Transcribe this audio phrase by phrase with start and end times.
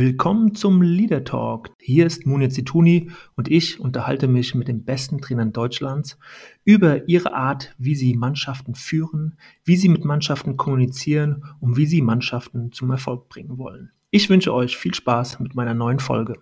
[0.00, 1.68] Willkommen zum Leader Talk.
[1.78, 6.16] Hier ist Munir Zituni und ich unterhalte mich mit den besten Trainern Deutschlands
[6.64, 12.00] über ihre Art, wie sie Mannschaften führen, wie sie mit Mannschaften kommunizieren und wie sie
[12.00, 13.90] Mannschaften zum Erfolg bringen wollen.
[14.10, 16.38] Ich wünsche euch viel Spaß mit meiner neuen Folge.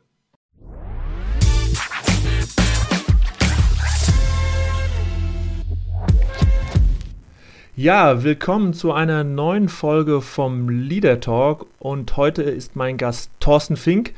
[7.79, 13.77] Ja, willkommen zu einer neuen Folge vom Leader Talk und heute ist mein Gast Thorsten
[13.77, 14.15] Fink,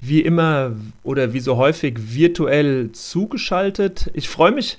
[0.00, 0.72] wie immer
[1.04, 4.10] oder wie so häufig virtuell zugeschaltet.
[4.14, 4.78] Ich freue mich,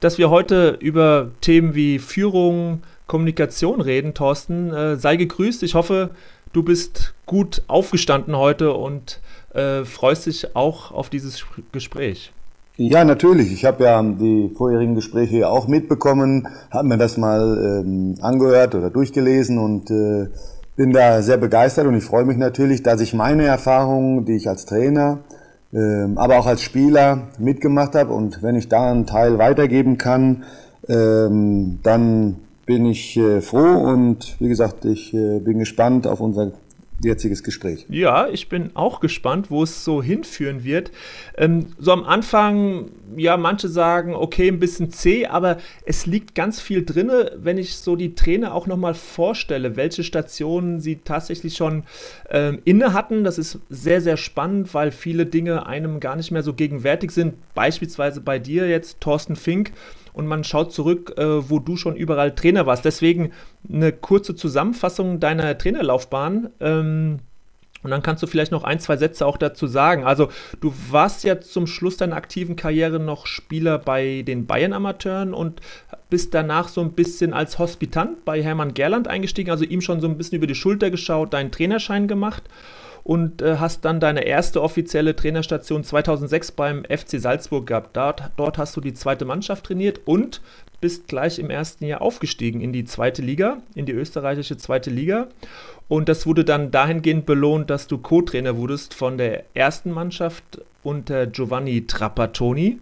[0.00, 4.14] dass wir heute über Themen wie Führung, Kommunikation reden.
[4.14, 5.62] Thorsten, äh, sei gegrüßt.
[5.62, 6.10] Ich hoffe,
[6.52, 9.20] du bist gut aufgestanden heute und
[9.54, 12.32] äh, freust dich auch auf dieses Gespräch.
[12.78, 13.54] Ja, natürlich.
[13.54, 18.90] Ich habe ja die vorherigen Gespräche auch mitbekommen, habe mir das mal ähm, angehört oder
[18.90, 20.28] durchgelesen und äh,
[20.76, 24.46] bin da sehr begeistert und ich freue mich natürlich, dass ich meine Erfahrungen, die ich
[24.46, 25.20] als Trainer,
[25.72, 30.44] ähm, aber auch als Spieler mitgemacht habe und wenn ich da einen Teil weitergeben kann,
[30.86, 36.52] ähm, dann bin ich äh, froh und wie gesagt, ich äh, bin gespannt auf unser
[37.02, 37.86] jetziges Gespräch.
[37.88, 40.90] Ja, ich bin auch gespannt, wo es so hinführen wird.
[41.36, 46.60] Ähm, so am Anfang, ja, manche sagen, okay, ein bisschen zäh, aber es liegt ganz
[46.60, 51.84] viel drin, wenn ich so die Trainer auch nochmal vorstelle, welche Stationen sie tatsächlich schon
[52.30, 53.24] ähm, inne hatten.
[53.24, 57.34] Das ist sehr, sehr spannend, weil viele Dinge einem gar nicht mehr so gegenwärtig sind.
[57.54, 59.72] Beispielsweise bei dir jetzt, Thorsten Fink
[60.16, 62.86] und man schaut zurück, äh, wo du schon überall Trainer warst.
[62.86, 63.32] Deswegen
[63.70, 66.48] eine kurze Zusammenfassung deiner Trainerlaufbahn.
[66.58, 67.18] Ähm,
[67.82, 70.04] und dann kannst du vielleicht noch ein, zwei Sätze auch dazu sagen.
[70.04, 70.30] Also,
[70.62, 75.60] du warst ja zum Schluss deiner aktiven Karriere noch Spieler bei den Bayern-Amateuren und
[76.08, 80.08] bist danach so ein bisschen als Hospitant bei Hermann Gerland eingestiegen, also ihm schon so
[80.08, 82.44] ein bisschen über die Schulter geschaut, deinen Trainerschein gemacht
[83.06, 87.96] und äh, hast dann deine erste offizielle Trainerstation 2006 beim FC Salzburg gehabt.
[87.96, 90.40] Dort, dort hast du die zweite Mannschaft trainiert und
[90.80, 95.28] bist gleich im ersten Jahr aufgestiegen in die zweite Liga, in die österreichische zweite Liga.
[95.86, 100.42] Und das wurde dann dahingehend belohnt, dass du Co-Trainer wurdest von der ersten Mannschaft
[100.82, 102.80] unter Giovanni Trapattoni.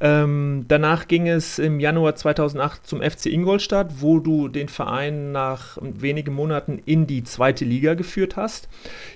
[0.00, 5.76] Ähm, danach ging es im Januar 2008 zum FC Ingolstadt, wo du den Verein nach
[5.80, 8.68] wenigen Monaten in die zweite Liga geführt hast.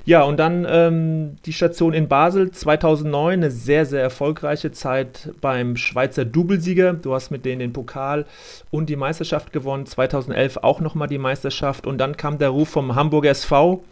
[0.04, 5.76] Ja, und dann ähm, die Station in Basel 2009, eine sehr, sehr erfolgreiche Zeit beim
[5.76, 6.94] Schweizer Doublesieger.
[6.94, 8.26] Du hast mit denen den Pokal
[8.72, 9.86] und die Meisterschaft gewonnen.
[9.86, 11.86] 2011 auch nochmal die Meisterschaft.
[11.86, 13.84] Und dann kam der Ruf vom Hamburger SV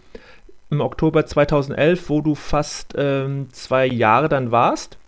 [0.70, 4.98] im Oktober 2011, wo du fast ähm, zwei Jahre dann warst.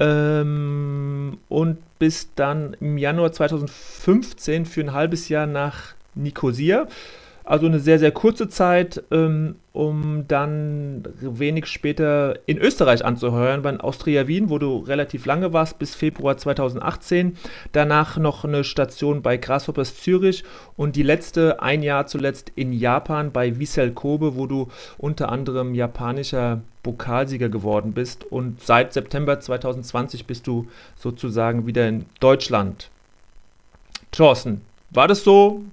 [0.00, 6.86] Ähm, und bis dann im Januar 2015 für ein halbes Jahr nach Nicosia.
[7.46, 13.78] Also eine sehr, sehr kurze Zeit, ähm, um dann wenig später in Österreich anzuheuern, bei
[13.80, 17.36] Austria Wien, wo du relativ lange warst, bis Februar 2018.
[17.72, 20.42] Danach noch eine Station bei Grasshoppers Zürich
[20.76, 25.74] und die letzte, ein Jahr zuletzt in Japan bei Wiesel Kobe, wo du unter anderem
[25.74, 28.24] japanischer Pokalsieger geworden bist.
[28.24, 32.88] Und seit September 2020 bist du sozusagen wieder in Deutschland.
[34.12, 35.64] Thorsten, war das so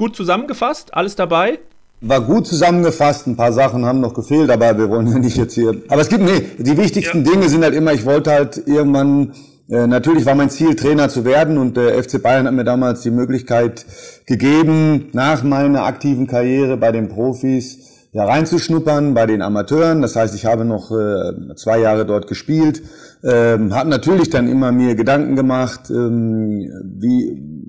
[0.00, 0.94] gut zusammengefasst?
[0.94, 1.58] Alles dabei?
[2.00, 5.52] War gut zusammengefasst, ein paar Sachen haben noch gefehlt, aber wir wollen ja nicht jetzt
[5.52, 5.74] hier.
[5.88, 7.30] Aber es gibt, nee, die wichtigsten ja.
[7.30, 9.34] Dinge sind halt immer, ich wollte halt irgendwann,
[9.68, 13.02] äh, natürlich war mein Ziel, Trainer zu werden und der FC Bayern hat mir damals
[13.02, 13.84] die Möglichkeit
[14.24, 20.00] gegeben, nach meiner aktiven Karriere bei den Profis ja, reinzuschnuppern bei den Amateuren.
[20.00, 22.82] Das heißt, ich habe noch äh, zwei Jahre dort gespielt,
[23.22, 27.60] ähm, habe natürlich dann immer mir Gedanken gemacht, ähm, wie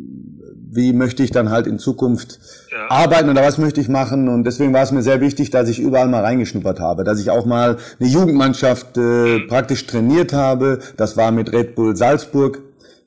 [0.72, 2.40] wie möchte ich dann halt in Zukunft
[2.72, 2.90] ja.
[2.90, 4.30] arbeiten oder was möchte ich machen.
[4.30, 7.30] Und deswegen war es mir sehr wichtig, dass ich überall mal reingeschnuppert habe, dass ich
[7.30, 9.48] auch mal eine Jugendmannschaft äh, mhm.
[9.48, 10.80] praktisch trainiert habe.
[10.96, 12.62] Das war mit Red Bull Salzburg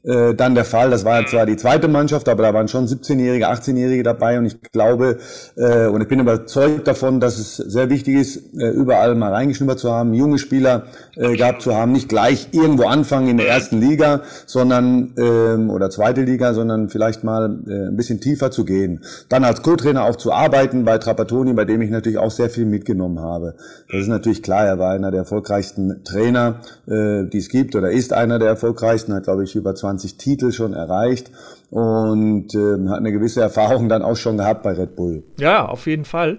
[0.04, 0.90] äh, dann der Fall.
[0.90, 4.46] Das war ja zwar die zweite Mannschaft, aber da waren schon 17-Jährige, 18-Jährige dabei und
[4.46, 5.18] ich glaube
[5.56, 9.78] äh, und ich bin überzeugt davon, dass es sehr wichtig ist, äh, überall mal reingeschnuppert
[9.78, 10.84] zu haben, junge Spieler
[11.16, 15.88] äh, gehabt zu haben, nicht gleich irgendwo anfangen in der ersten Liga, sondern ähm, oder
[15.90, 19.00] zweite Liga, sondern vielleicht mal äh, ein bisschen tiefer zu gehen.
[19.28, 22.66] Dann als Co-Trainer auch zu arbeiten bei Trapattoni, bei dem ich natürlich auch sehr viel
[22.66, 23.54] mitgenommen habe.
[23.90, 27.90] Das ist natürlich klar, er war einer der erfolgreichsten Trainer, äh, die es gibt oder
[27.90, 31.30] ist einer der erfolgreichsten, hat glaube ich über 20 20 Titel schon erreicht
[31.70, 35.22] und ähm, hat eine gewisse Erfahrung dann auch schon gehabt bei Red Bull.
[35.38, 36.38] Ja, auf jeden Fall.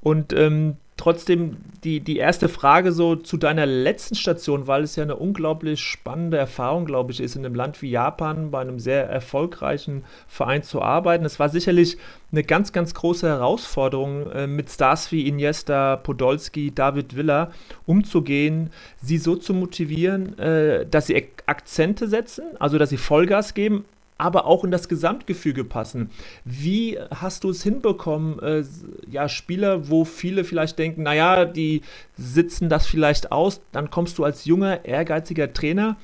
[0.00, 5.02] Und ähm, trotzdem die, die erste Frage so zu deiner letzten Station, weil es ja
[5.02, 9.08] eine unglaublich spannende Erfahrung, glaube ich, ist, in einem Land wie Japan bei einem sehr
[9.08, 11.24] erfolgreichen Verein zu arbeiten.
[11.24, 11.98] Es war sicherlich
[12.32, 17.50] eine ganz, ganz große Herausforderung, äh, mit Stars wie Iniesta, Podolski, David Villa
[17.84, 18.70] umzugehen,
[19.02, 23.84] sie so zu motivieren, äh, dass sie Akzente setzen, also dass sie Vollgas geben,
[24.18, 26.10] aber auch in das Gesamtgefüge passen.
[26.44, 28.64] Wie hast du es hinbekommen, äh,
[29.10, 31.82] ja, Spieler, wo viele vielleicht denken, naja, die
[32.16, 35.96] sitzen das vielleicht aus, dann kommst du als junger, ehrgeiziger Trainer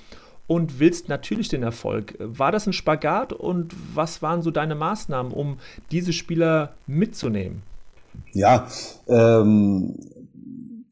[0.47, 2.15] und willst natürlich den Erfolg.
[2.19, 5.59] War das ein Spagat und was waren so deine Maßnahmen, um
[5.91, 7.63] diese Spieler mitzunehmen?
[8.33, 8.69] Ja,
[9.09, 9.95] ähm,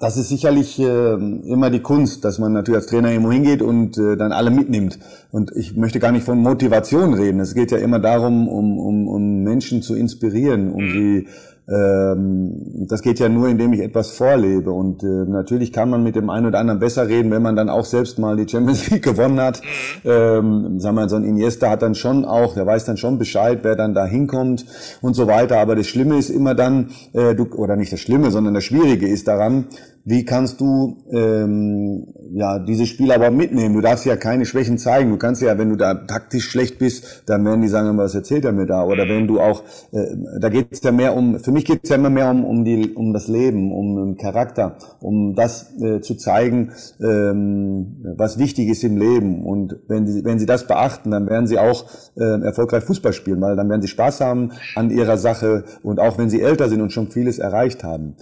[0.01, 3.99] das ist sicherlich äh, immer die Kunst, dass man natürlich als Trainer irgendwo hingeht und
[3.99, 4.99] äh, dann alle mitnimmt.
[5.31, 7.39] Und ich möchte gar nicht von Motivation reden.
[7.39, 10.91] Es geht ja immer darum, um, um, um Menschen zu inspirieren, um mhm.
[10.91, 11.29] sie
[11.71, 14.73] das geht ja nur, indem ich etwas vorlebe.
[14.73, 17.69] Und äh, natürlich kann man mit dem einen oder anderen besser reden, wenn man dann
[17.69, 19.61] auch selbst mal die Champions League gewonnen hat.
[20.03, 20.11] Mhm.
[20.11, 23.61] Ähm, sagen wir, so ein Iniesta hat dann schon auch, der weiß dann schon Bescheid,
[23.63, 24.67] wer dann da hinkommt
[25.01, 25.59] und so weiter.
[25.59, 29.07] Aber das Schlimme ist immer dann, äh, du, oder nicht das Schlimme, sondern das Schwierige
[29.07, 29.67] ist daran,
[30.05, 33.75] wie kannst du ähm, ja diese Spieler aber mitnehmen?
[33.75, 35.11] Du darfst ja keine Schwächen zeigen.
[35.11, 38.45] Du kannst ja, wenn du da taktisch schlecht bist, dann werden die sagen, was erzählt
[38.47, 38.85] er mir da?
[38.85, 39.63] Oder wenn du auch,
[39.93, 42.45] äh, da geht es ja mehr um, für mich geht es ja immer mehr um,
[42.45, 48.39] um, die, um das Leben, um den Charakter, um das äh, zu zeigen, ähm, was
[48.39, 49.45] wichtig ist im Leben.
[49.45, 51.85] Und wenn, die, wenn sie das beachten, dann werden sie auch
[52.17, 56.17] äh, erfolgreich Fußball spielen, weil dann werden sie Spaß haben an ihrer Sache und auch
[56.17, 58.17] wenn sie älter sind und schon vieles erreicht haben.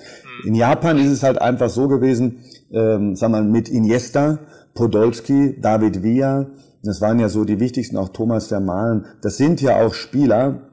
[0.45, 2.39] In Japan ist es halt einfach so gewesen,
[2.71, 4.39] ähm, sag mal, mit Iniesta,
[4.75, 6.47] Podolski, David Villa,
[6.83, 10.69] das waren ja so die wichtigsten, auch Thomas Vermahlen, das sind ja auch Spieler,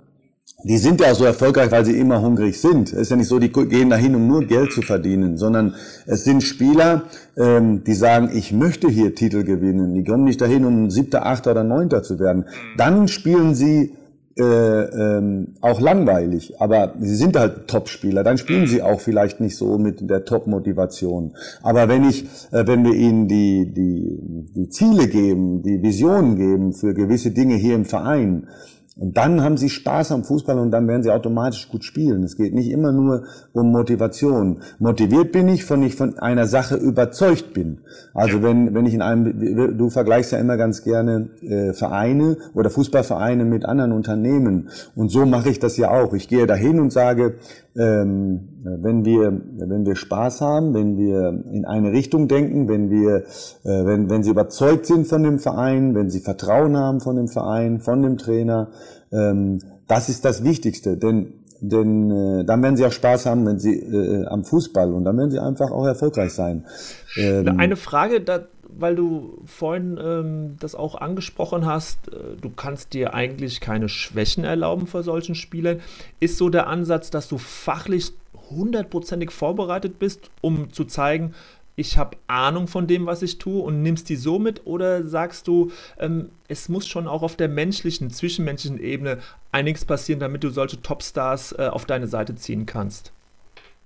[0.64, 2.92] die sind ja auch so erfolgreich, weil sie immer hungrig sind.
[2.92, 5.76] Es ist ja nicht so, die gehen dahin, um nur Geld zu verdienen, sondern
[6.08, 7.04] es sind Spieler,
[7.38, 9.94] ähm, die sagen, ich möchte hier Titel gewinnen.
[9.94, 12.46] Die kommen nicht dahin, um siebter, achter oder neunter zu werden.
[12.78, 13.94] Dann spielen sie
[14.38, 19.56] äh, ähm, auch langweilig, aber sie sind halt Top-Spieler, dann spielen sie auch vielleicht nicht
[19.56, 21.36] so mit der Top-Motivation.
[21.64, 24.20] Aber wenn ich, äh, wenn wir ihnen die, die,
[24.54, 28.48] die Ziele geben, die Visionen geben für gewisse Dinge hier im Verein,
[28.98, 32.24] und dann haben sie Spaß am Fußball und dann werden sie automatisch gut spielen.
[32.24, 34.62] Es geht nicht immer nur um Motivation.
[34.80, 37.80] Motiviert bin ich, wenn ich von einer Sache überzeugt bin.
[38.14, 42.70] Also wenn, wenn ich in einem, du vergleichst ja immer ganz gerne äh, Vereine oder
[42.70, 44.70] Fußballvereine mit anderen Unternehmen.
[44.96, 46.14] Und so mache ich das ja auch.
[46.14, 47.36] Ich gehe dahin und sage,
[47.78, 53.26] ähm, wenn wir, wenn wir Spaß haben, wenn wir in eine Richtung denken, wenn wir,
[53.66, 57.28] äh, wenn, wenn sie überzeugt sind von dem Verein, wenn sie Vertrauen haben von dem
[57.28, 58.70] Verein, von dem Trainer,
[59.16, 63.60] ähm, das ist das Wichtigste, denn denn äh, dann werden sie auch Spaß haben, wenn
[63.60, 66.66] sie äh, am Fußball und dann werden sie einfach auch erfolgreich sein.
[67.16, 72.94] Ähm, Eine Frage, da, weil du vorhin ähm, das auch angesprochen hast, äh, du kannst
[72.94, 75.80] dir eigentlich keine Schwächen erlauben vor solchen Spielern.
[76.20, 78.12] Ist so der Ansatz, dass du fachlich
[78.50, 81.34] hundertprozentig vorbereitet bist, um zu zeigen,
[81.76, 84.66] ich habe Ahnung von dem, was ich tue und nimmst die so mit?
[84.66, 89.20] Oder sagst du, ähm, es muss schon auch auf der menschlichen, zwischenmenschlichen Ebene
[89.52, 93.12] einiges passieren, damit du solche Topstars äh, auf deine Seite ziehen kannst?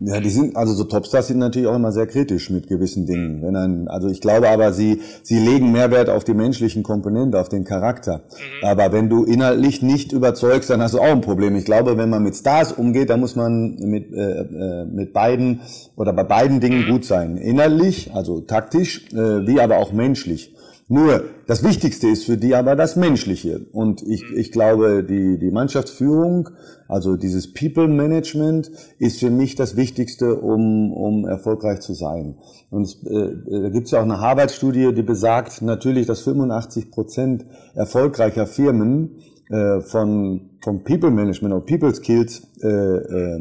[0.01, 3.42] Ja, die sind, also so Topstars sind natürlich auch immer sehr kritisch mit gewissen Dingen.
[3.42, 7.50] Wenn ein, also ich glaube aber, sie, sie legen Mehrwert auf die menschlichen Komponente, auf
[7.50, 8.19] den Charakter.
[8.62, 8.66] Mhm.
[8.66, 11.53] Aber wenn du inhaltlich nicht überzeugst, dann hast du auch ein Problem.
[11.58, 15.62] Ich glaube, wenn man mit Stars umgeht, dann muss man mit, äh, äh mit beiden
[15.98, 16.91] oder bei beiden Dingen mhm.
[16.91, 17.36] gut sein.
[17.36, 20.56] Inhaltlich, also taktisch, äh, wie aber auch menschlich.
[20.88, 23.65] Nur, das Wichtigste ist für die aber das Menschliche.
[23.72, 24.38] Und ich, mhm.
[24.38, 26.50] ich glaube, die, die Mannschaftsführung,
[26.88, 32.38] also dieses People Management, ist für mich das Wichtigste, um, um erfolgreich zu sein.
[32.70, 36.91] Und es, äh, da gibt es ja auch eine Harvard-Studie, die besagt natürlich, dass 85
[36.91, 39.15] Prozent erfolgreicher Firmen
[39.50, 43.39] äh, von vom People Management oder People Skills, äh, äh,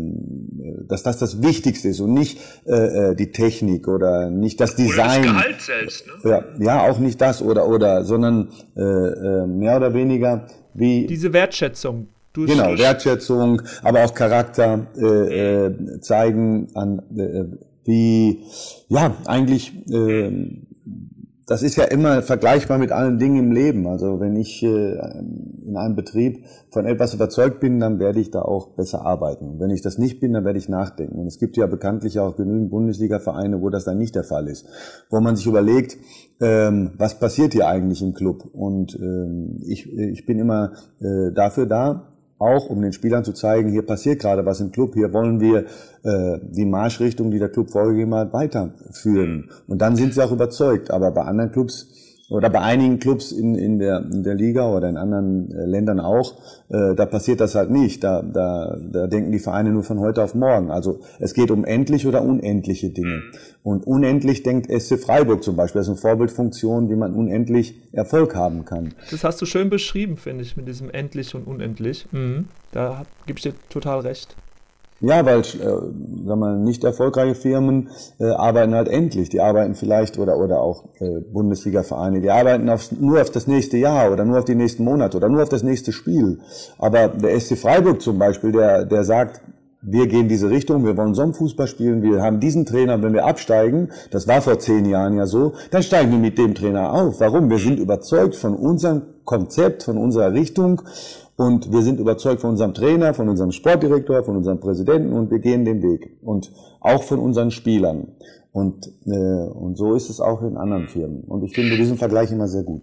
[0.89, 5.23] dass das das Wichtigste ist und nicht äh, äh, die Technik oder nicht das Design.
[5.23, 6.31] Oder das Gehalt selbst, ne?
[6.31, 11.33] Ja, ja, auch nicht das oder oder, sondern äh, äh, mehr oder weniger wie diese
[11.33, 12.09] Wertschätzung.
[12.35, 17.45] genau, Wertschätzung, aber auch Charakter äh, äh, zeigen an äh,
[17.85, 18.45] wie
[18.89, 20.31] ja eigentlich äh,
[21.49, 23.87] das ist ja immer vergleichbar mit allen Dingen im Leben.
[23.87, 24.99] Also wenn ich äh,
[25.67, 29.59] in einem Betrieb von etwas überzeugt bin, dann werde ich da auch besser arbeiten.
[29.59, 31.19] wenn ich das nicht bin, dann werde ich nachdenken.
[31.19, 34.67] Und es gibt ja bekanntlich auch genügend Bundesliga-Vereine, wo das dann nicht der Fall ist.
[35.09, 35.97] Wo man sich überlegt,
[36.41, 38.45] ähm, was passiert hier eigentlich im Club?
[38.53, 43.71] Und ähm, ich, ich bin immer äh, dafür da, auch um den Spielern zu zeigen,
[43.71, 45.67] hier passiert gerade was im Club, hier wollen wir
[46.05, 49.51] äh, die Marschrichtung, die der Club vorgegeben hat, weiterführen.
[49.67, 50.91] Und dann sind sie auch überzeugt.
[50.91, 51.89] Aber bei anderen Clubs
[52.31, 55.99] oder bei einigen Clubs in, in, der, in der Liga oder in anderen äh, Ländern
[55.99, 56.35] auch,
[56.69, 58.05] äh, da passiert das halt nicht.
[58.05, 60.71] Da, da, da denken die Vereine nur von heute auf morgen.
[60.71, 63.23] Also es geht um endlich oder unendliche Dinge.
[63.63, 65.81] Und unendlich denkt SC Freiburg zum Beispiel.
[65.81, 68.95] Das ist eine Vorbildfunktion, wie man unendlich Erfolg haben kann.
[69.11, 72.07] Das hast du schön beschrieben, finde ich, mit diesem endlich und unendlich.
[72.13, 72.47] Mhm.
[72.73, 74.37] Da gebe ich dir total recht.
[75.01, 75.45] Ja, weil äh,
[76.27, 77.89] sag mal, nicht erfolgreiche Firmen
[78.19, 79.29] äh, arbeiten halt endlich.
[79.29, 83.77] Die arbeiten vielleicht oder oder auch äh, Bundesliga-Vereine, die arbeiten aufs, nur auf das nächste
[83.77, 86.41] Jahr oder nur auf die nächsten Monate oder nur auf das nächste Spiel.
[86.79, 89.41] Aber der SC Freiburg zum Beispiel, der der sagt,
[89.81, 93.13] wir gehen diese Richtung, wir wollen so einen Fußball spielen, wir haben diesen Trainer, wenn
[93.13, 96.93] wir absteigen, das war vor zehn Jahren ja so, dann steigen wir mit dem Trainer
[96.93, 97.21] auf.
[97.21, 97.49] Warum?
[97.49, 100.83] Wir sind überzeugt von unserem Konzept, von unserer Richtung
[101.39, 105.39] und wir sind überzeugt von unserem Trainer, von unserem Sportdirektor, von unserem Präsidenten und wir
[105.39, 106.17] gehen den Weg.
[106.21, 108.09] Und auch von unseren Spielern.
[108.51, 111.23] Und, äh, und so ist es auch in anderen Firmen.
[111.29, 112.83] Und ich finde diesen Vergleich immer sehr gut.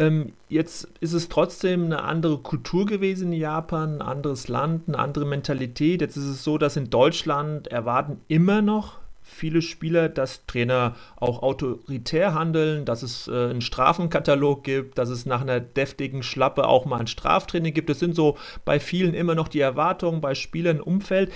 [0.00, 4.98] Ähm, jetzt ist es trotzdem eine andere Kultur gewesen in Japan, ein anderes Land, eine
[4.98, 6.00] andere Mentalität.
[6.00, 8.98] Jetzt ist es so, dass in Deutschland erwarten immer noch
[9.30, 15.26] viele Spieler, dass Trainer auch autoritär handeln, dass es äh, einen Strafenkatalog gibt, dass es
[15.26, 17.88] nach einer deftigen Schlappe auch mal ein Straftraining gibt.
[17.88, 21.32] Das sind so bei vielen immer noch die Erwartungen bei Spielern im Umfeld.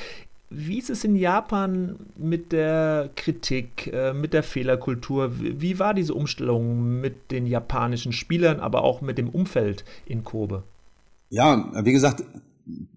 [0.50, 5.32] Wie ist es in Japan mit der Kritik, äh, mit der Fehlerkultur?
[5.38, 10.62] Wie war diese Umstellung mit den japanischen Spielern, aber auch mit dem Umfeld in Kobe?
[11.30, 12.22] Ja, wie gesagt,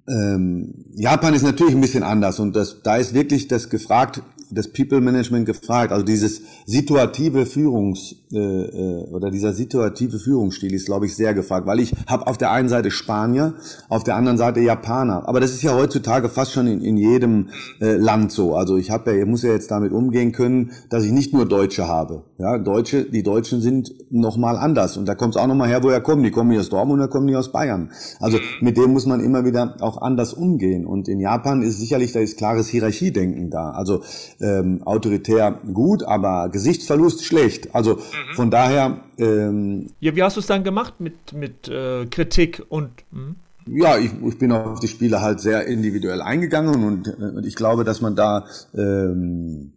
[0.08, 4.68] ähm, Japan ist natürlich ein bisschen anders und das, da ist wirklich das gefragt, das
[4.68, 5.92] People Management gefragt.
[5.92, 11.66] Also dieses situative Führungs äh, äh, oder dieser situative Führungsstil ist, glaube ich, sehr gefragt,
[11.66, 13.56] weil ich habe auf der einen Seite Spanier,
[13.90, 15.28] auf der anderen Seite Japaner.
[15.28, 17.50] Aber das ist ja heutzutage fast schon in, in jedem
[17.80, 18.56] äh, Land so.
[18.56, 21.46] Also ich habe ja, ich muss ja jetzt damit umgehen können, dass ich nicht nur
[21.46, 22.24] Deutsche habe.
[22.38, 25.68] Ja, Deutsche, die Deutschen sind noch mal anders und da kommt es auch noch mal
[25.68, 26.32] her, woher kommen die?
[26.32, 27.92] Kommen die aus Dortmund oder kommen die aus Bayern?
[28.20, 30.86] Also mit dem muss man immer wieder auch anders umgehen.
[30.86, 33.72] Und in Japan ist sicherlich da ist klares Hierarchiedenken da.
[33.72, 34.02] Also
[34.42, 37.74] ähm, autoritär gut, aber Gesichtsverlust schlecht.
[37.74, 38.36] Also mhm.
[38.36, 39.00] von daher.
[39.18, 42.90] Ähm, ja, wie hast du es dann gemacht mit, mit äh, Kritik und.
[43.12, 43.36] Mh?
[43.70, 47.84] Ja, ich, ich bin auf die Spiele halt sehr individuell eingegangen und, und ich glaube,
[47.84, 49.74] dass man da ähm,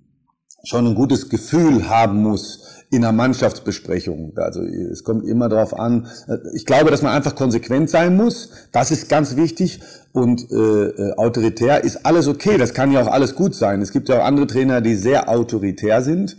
[0.65, 4.33] schon ein gutes Gefühl haben muss in einer Mannschaftsbesprechung.
[4.37, 6.09] Also es kommt immer darauf an.
[6.55, 8.51] Ich glaube, dass man einfach konsequent sein muss.
[8.73, 9.81] Das ist ganz wichtig.
[10.13, 12.59] Und äh, äh, autoritär ist alles okay.
[12.59, 13.81] Das kann ja auch alles gut sein.
[13.81, 16.37] Es gibt ja auch andere Trainer, die sehr autoritär sind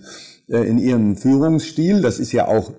[0.49, 2.01] äh, in ihrem Führungsstil.
[2.01, 2.73] Das ist ja auch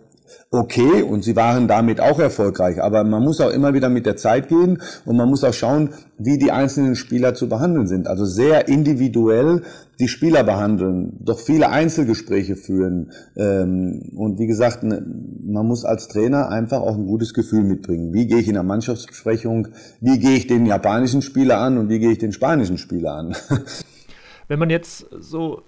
[0.53, 2.81] okay und sie waren damit auch erfolgreich.
[2.81, 5.91] Aber man muss auch immer wieder mit der Zeit gehen und man muss auch schauen,
[6.19, 8.07] wie die einzelnen Spieler zu behandeln sind.
[8.07, 9.63] Also sehr individuell
[9.99, 13.13] die Spieler behandeln, doch viele Einzelgespräche führen.
[13.37, 15.05] Ähm, und wie gesagt, ne,
[15.43, 18.13] man muss als Trainer einfach auch ein gutes Gefühl mitbringen.
[18.13, 19.69] Wie gehe ich in der Mannschaftsbesprechung,
[20.01, 23.37] wie gehe ich den japanischen Spieler an und wie gehe ich den spanischen Spieler an?
[24.49, 25.63] Wenn man jetzt so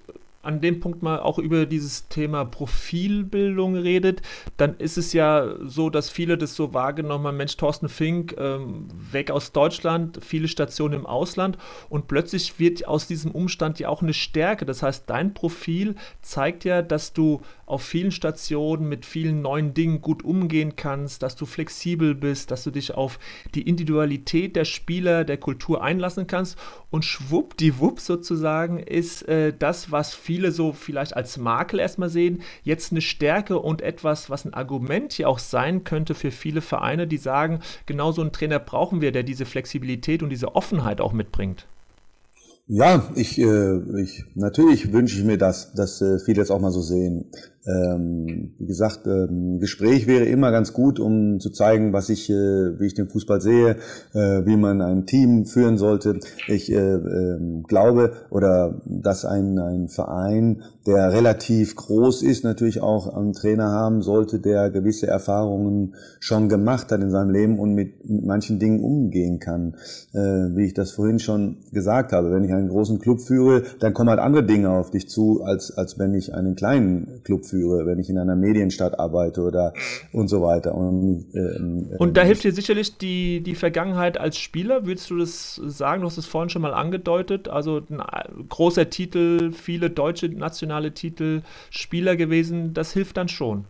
[0.44, 4.22] an dem Punkt mal auch über dieses Thema Profilbildung redet,
[4.56, 8.88] dann ist es ja so, dass viele das so wahrgenommen haben, Mensch, Thorsten Fink, ähm,
[9.10, 11.58] weg aus Deutschland, viele Stationen im Ausland
[11.88, 14.64] und plötzlich wird aus diesem Umstand ja auch eine Stärke.
[14.64, 20.02] Das heißt, dein Profil zeigt ja, dass du auf vielen Stationen mit vielen neuen Dingen
[20.02, 23.18] gut umgehen kannst, dass du flexibel bist, dass du dich auf
[23.54, 26.58] die Individualität der Spieler, der Kultur einlassen kannst
[26.90, 32.42] und schwuppdiwupp sozusagen ist äh, das, was viele viele so vielleicht als Makel erstmal sehen,
[32.64, 37.06] jetzt eine Stärke und etwas, was ein Argument hier auch sein könnte für viele Vereine,
[37.06, 41.12] die sagen, genau so einen Trainer brauchen wir, der diese Flexibilität und diese Offenheit auch
[41.12, 41.68] mitbringt.
[42.66, 46.72] Ja, ich, äh, ich natürlich wünsche ich mir das, dass äh, viele es auch mal
[46.72, 47.26] so sehen.
[47.66, 52.34] Ähm, wie gesagt, ähm, Gespräch wäre immer ganz gut, um zu zeigen, was ich, äh,
[52.78, 53.76] wie ich den Fußball sehe,
[54.12, 56.18] äh, wie man ein Team führen sollte.
[56.46, 63.16] Ich äh, äh, glaube, oder dass ein, ein Verein, der relativ groß ist, natürlich auch
[63.16, 68.06] einen Trainer haben sollte, der gewisse Erfahrungen schon gemacht hat in seinem Leben und mit,
[68.06, 69.76] mit manchen Dingen umgehen kann.
[70.12, 73.94] Äh, wie ich das vorhin schon gesagt habe, wenn ich einen großen Club führe, dann
[73.94, 77.53] kommen halt andere Dinge auf dich zu, als, als wenn ich einen kleinen Club führe
[77.54, 79.72] führe, wenn ich in einer Medienstadt arbeite oder
[80.12, 80.74] und so weiter.
[80.74, 84.86] Und, ähm, und da hilft dir sicherlich die, die Vergangenheit als Spieler.
[84.86, 86.00] Würdest du das sagen?
[86.02, 87.48] Du hast es vorhin schon mal angedeutet.
[87.48, 88.02] Also ein
[88.48, 92.74] großer Titel, viele deutsche nationale Titel, Spieler gewesen.
[92.74, 93.66] Das hilft dann schon.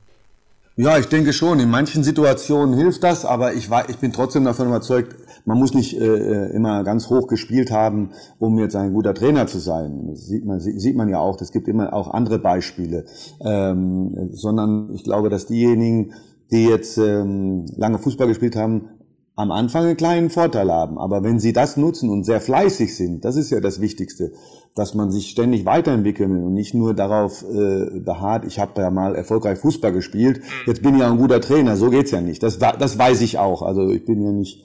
[0.76, 1.61] Ja, ich denke schon.
[1.61, 5.14] In manchen Situationen hilft das, aber ich, war, ich bin trotzdem davon überzeugt,
[5.45, 9.47] man muss nicht äh, äh, immer ganz hoch gespielt haben, um jetzt ein guter Trainer
[9.47, 10.09] zu sein.
[10.09, 11.40] Das sieht man, sieht man ja auch.
[11.40, 13.04] Es gibt immer auch andere Beispiele.
[13.40, 16.14] Ähm, sondern ich glaube, dass diejenigen,
[16.50, 18.88] die jetzt ähm, lange Fußball gespielt haben,
[19.37, 20.99] am Anfang einen kleinen Vorteil haben.
[20.99, 24.33] Aber wenn sie das nutzen und sehr fleißig sind, das ist ja das Wichtigste,
[24.75, 28.91] dass man sich ständig weiterentwickeln will und nicht nur darauf äh, beharrt, ich habe ja
[28.91, 31.76] mal erfolgreich Fußball gespielt, jetzt bin ich ja ein guter Trainer.
[31.76, 32.43] So geht's ja nicht.
[32.43, 33.62] Das, das weiß ich auch.
[33.62, 34.64] Also ich bin ja nicht,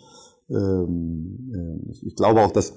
[0.50, 2.74] ähm, äh, ich glaube auch, dass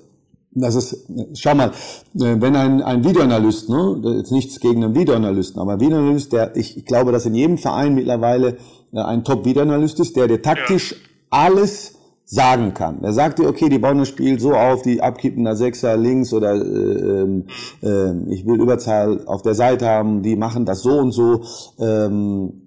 [0.55, 1.71] das ist, schau mal,
[2.15, 6.55] äh, wenn ein, ein Videoanalyst, ne, jetzt nichts gegen einen Videoanalysten, aber ein Videoanalyst, der,
[6.57, 8.59] ich, ich glaube, dass in jedem Verein mittlerweile
[8.93, 10.99] äh, ein Top-Videoanalyst ist, der dir taktisch ja.
[11.33, 13.03] Alles sagen kann.
[13.03, 16.33] Er sagt dir, okay, die bauen das Spiel so auf, die abkippen da Sechser links
[16.33, 17.43] oder äh,
[17.83, 21.43] äh, ich will Überzahl auf der Seite haben, die machen das so und so.
[21.79, 22.62] Ähm,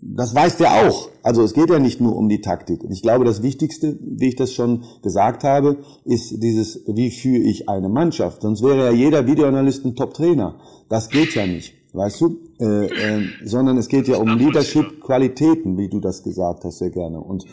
[0.00, 1.08] das weiß der auch.
[1.22, 2.82] Also es geht ja nicht nur um die Taktik.
[2.82, 7.42] Und ich glaube, das Wichtigste, wie ich das schon gesagt habe, ist dieses, wie führe
[7.42, 8.42] ich eine Mannschaft.
[8.42, 10.56] Sonst wäre ja jeder Videoanalyst ein Top-Trainer.
[10.88, 12.38] Das geht ja nicht, weißt du?
[12.60, 17.20] Äh, äh, sondern es geht ja um Leadership-Qualitäten, wie du das gesagt hast, sehr gerne.
[17.20, 17.50] Und ähm,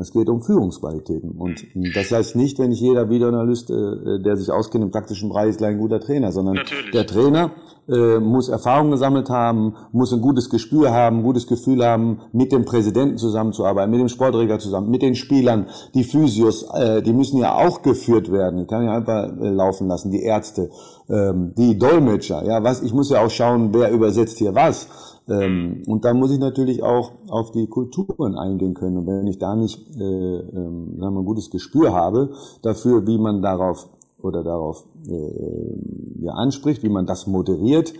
[0.00, 1.32] es geht um Führungsqualitäten.
[1.32, 5.50] Und das heißt nicht, wenn ich jeder Videoanalyst, äh, der sich auskennt im taktischen Bereich,
[5.50, 6.90] ist gleich ein guter Trainer, sondern Natürlich.
[6.90, 7.50] der Trainer
[7.88, 12.50] äh, muss Erfahrung gesammelt haben, muss ein gutes Gespür haben, ein gutes Gefühl haben, mit
[12.50, 17.38] dem Präsidenten zusammenzuarbeiten, mit dem Sportregler zusammen, mit den Spielern, die Physios, äh, die müssen
[17.38, 18.60] ja auch geführt werden.
[18.60, 20.70] Ich kann ja einfach laufen lassen, die Ärzte,
[21.10, 22.44] ähm, die Dolmetscher.
[22.46, 22.82] Ja, was?
[22.82, 24.88] Ich muss ja auch schauen, wer übersetzt hier was.
[25.28, 28.98] Ähm, und da muss ich natürlich auch auf die Kulturen eingehen können.
[28.98, 32.30] Und wenn ich da nicht äh, ähm, sagen wir, ein gutes Gespür habe
[32.62, 33.88] dafür, wie man darauf
[34.20, 37.92] oder darauf äh, ja, anspricht, wie man das moderiert,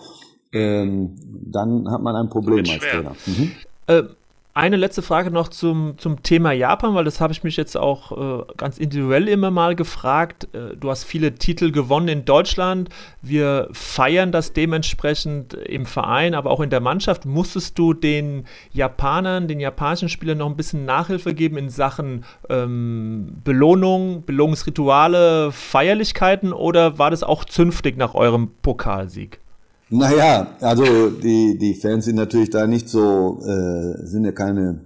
[0.53, 3.15] ähm, dann hat man ein Problem als Trainer.
[3.27, 3.53] Mhm.
[3.87, 4.03] Äh,
[4.55, 8.13] eine letzte Frage noch zum, zum Thema Japan, weil das habe ich mich jetzt auch
[8.41, 10.49] äh, ganz individuell immer mal gefragt.
[10.53, 12.91] Äh, du hast viele Titel gewonnen in Deutschland.
[13.23, 17.25] Wir feiern das dementsprechend im Verein, aber auch in der Mannschaft.
[17.25, 23.41] Musstest du den Japanern, den japanischen Spielern noch ein bisschen Nachhilfe geben in Sachen ähm,
[23.45, 29.42] Belohnung, Belohnungsrituale, Feierlichkeiten oder war das auch zünftig nach eurem Pokalsieg?
[29.95, 34.81] Naja, also die, die Fans sind natürlich da nicht so, äh, sind ja keine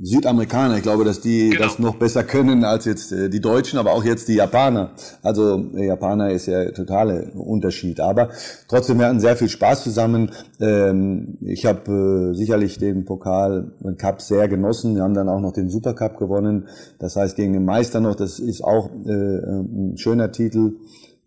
[0.00, 0.76] Südamerikaner.
[0.76, 1.64] Ich glaube, dass die genau.
[1.64, 4.92] das noch besser können als jetzt äh, die Deutschen, aber auch jetzt die Japaner.
[5.22, 7.98] Also äh, Japaner ist ja totale Unterschied.
[7.98, 8.28] Aber
[8.68, 10.30] trotzdem, wir hatten sehr viel Spaß zusammen.
[10.60, 14.94] Ähm, ich habe äh, sicherlich den Pokal und Cup sehr genossen.
[14.94, 16.68] Wir haben dann auch noch den Supercup gewonnen.
[17.00, 18.14] Das heißt gegen den Meister noch.
[18.14, 20.74] Das ist auch äh, ein schöner Titel.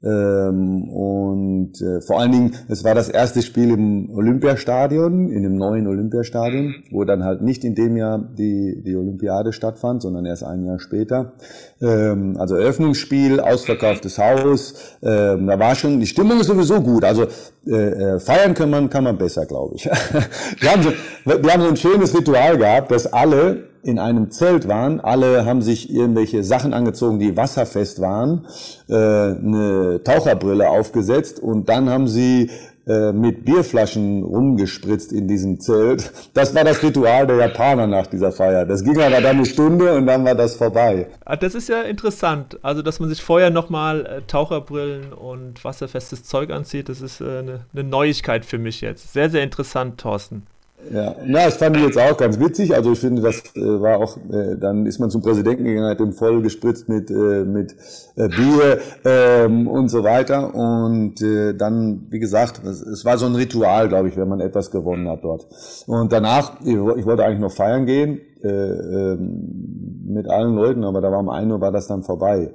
[0.03, 5.55] Ähm, und äh, vor allen Dingen, es war das erste Spiel im Olympiastadion, in dem
[5.55, 10.43] neuen Olympiastadion, wo dann halt nicht in dem Jahr die, die Olympiade stattfand, sondern erst
[10.43, 11.33] ein Jahr später.
[11.81, 17.03] Ähm, also Eröffnungsspiel, ausverkauftes Haus, ähm, da war schon, die Stimmung ist sowieso gut.
[17.03, 17.25] Also
[17.65, 19.85] äh, äh feiern kann man, kann man besser, glaube ich.
[20.59, 20.91] wir, haben so,
[21.25, 24.99] wir haben so ein schönes Ritual gehabt, dass alle in einem Zelt waren.
[24.99, 28.45] Alle haben sich irgendwelche Sachen angezogen, die wasserfest waren,
[28.89, 32.51] äh, eine Taucherbrille aufgesetzt und dann haben sie
[32.87, 36.09] äh, mit Bierflaschen rumgespritzt in diesem Zelt.
[36.33, 38.65] Das war das Ritual der Japaner nach dieser Feier.
[38.65, 41.07] Das ging aber dann eine Stunde und dann war das vorbei.
[41.25, 42.57] Ah, das ist ja interessant.
[42.61, 47.39] Also, dass man sich vorher nochmal äh, Taucherbrillen und wasserfestes Zeug anzieht, das ist äh,
[47.39, 49.11] eine, eine Neuigkeit für mich jetzt.
[49.11, 50.43] Sehr, sehr interessant, Thorsten.
[50.91, 52.73] Ja, na, das fand ich jetzt auch ganz witzig.
[52.73, 55.99] Also ich finde, das äh, war auch, äh, dann ist man zum Präsidenten gegangen, hat
[55.99, 57.75] den voll gespritzt mit, äh, mit
[58.15, 60.53] äh, Bier ähm, und so weiter.
[60.53, 64.39] Und äh, dann, wie gesagt, es, es war so ein Ritual, glaube ich, wenn man
[64.39, 65.47] etwas gewonnen hat dort.
[65.87, 71.01] Und danach, ich, ich wollte eigentlich noch feiern gehen äh, äh, mit allen Leuten, aber
[71.01, 72.51] da war um ein Uhr war das dann vorbei.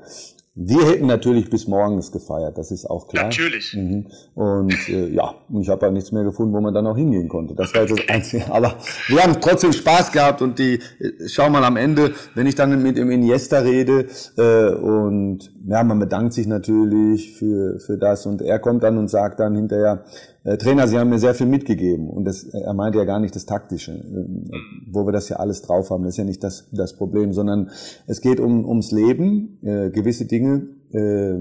[0.55, 3.25] Wir hätten natürlich bis morgens gefeiert, das ist auch klar.
[3.25, 3.73] Natürlich.
[3.75, 4.07] Mhm.
[4.35, 7.55] Und äh, ja, ich habe ja nichts mehr gefunden, wo man dann auch hingehen konnte.
[7.55, 8.53] Das war jetzt das Einzige.
[8.53, 8.77] Aber
[9.09, 12.83] wir haben trotzdem Spaß gehabt und die, äh, schau mal am Ende, wenn ich dann
[12.83, 18.43] mit dem Iniesta rede äh, und ja, man bedankt sich natürlich für, für das und
[18.43, 20.05] er kommt dann und sagt dann hinterher,
[20.45, 22.09] äh, Trainer, Sie haben mir sehr viel mitgegeben.
[22.09, 24.57] Und das, er meinte ja gar nicht das Taktische, äh,
[24.91, 27.71] wo wir das ja alles drauf haben, das ist ja nicht das, das Problem, sondern
[28.07, 31.35] es geht um, ums Leben, äh, gewisse Dinge, äh,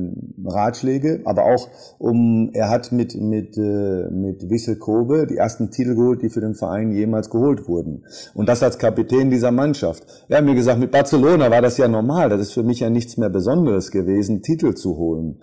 [0.46, 5.96] Ratschläge, aber auch um, er hat mit, mit, äh, mit Wissel Kobe die ersten Titel
[5.96, 8.04] geholt, die für den Verein jemals geholt wurden.
[8.34, 10.04] Und das als Kapitän dieser Mannschaft.
[10.30, 12.90] Er hat mir gesagt, mit Barcelona war das ja normal, das ist für mich ja
[12.90, 15.40] nichts mehr Besonderes gewesen, Titel zu holen.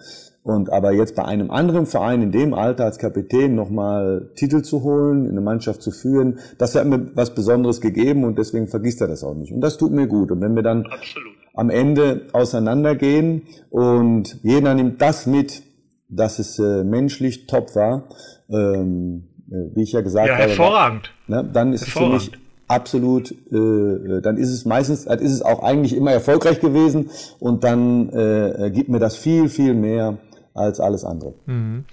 [0.49, 4.83] Und aber jetzt bei einem anderen Verein in dem Alter als Kapitän nochmal Titel zu
[4.83, 9.03] holen, in eine Mannschaft zu führen, das hat mir was Besonderes gegeben und deswegen vergisst
[9.03, 9.53] er das auch nicht.
[9.53, 10.31] Und das tut mir gut.
[10.31, 11.38] Und wenn wir dann Absolut.
[11.59, 15.65] Am Ende auseinandergehen und jeder nimmt das mit,
[16.09, 18.05] dass es äh, menschlich top war,
[18.49, 20.45] ähm, äh, wie ich ja gesagt ja, habe.
[20.45, 21.13] Hervorragend.
[21.27, 22.31] Ne, dann ist es für mich
[22.69, 27.11] absolut, äh, äh, dann ist es meistens, dann ist es auch eigentlich immer erfolgreich gewesen
[27.41, 30.19] und dann äh, gibt mir das viel, viel mehr
[30.55, 31.35] als alles andere.
[31.47, 31.87] Mhm.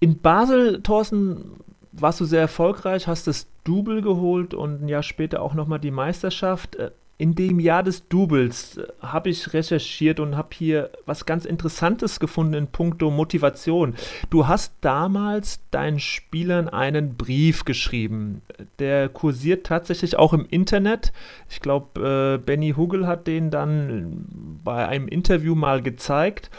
[0.00, 1.60] In Basel, Thorsten,
[1.92, 5.92] warst du sehr erfolgreich, hast das Double geholt und ein Jahr später auch nochmal die
[5.92, 6.76] Meisterschaft.
[7.22, 12.18] In dem Jahr des Doubles äh, habe ich recherchiert und habe hier was ganz Interessantes
[12.18, 13.94] gefunden in puncto Motivation.
[14.28, 18.42] Du hast damals deinen Spielern einen Brief geschrieben.
[18.80, 21.12] Der kursiert tatsächlich auch im Internet.
[21.48, 24.26] Ich glaube, äh, Benny Hugel hat den dann
[24.64, 26.50] bei einem Interview mal gezeigt.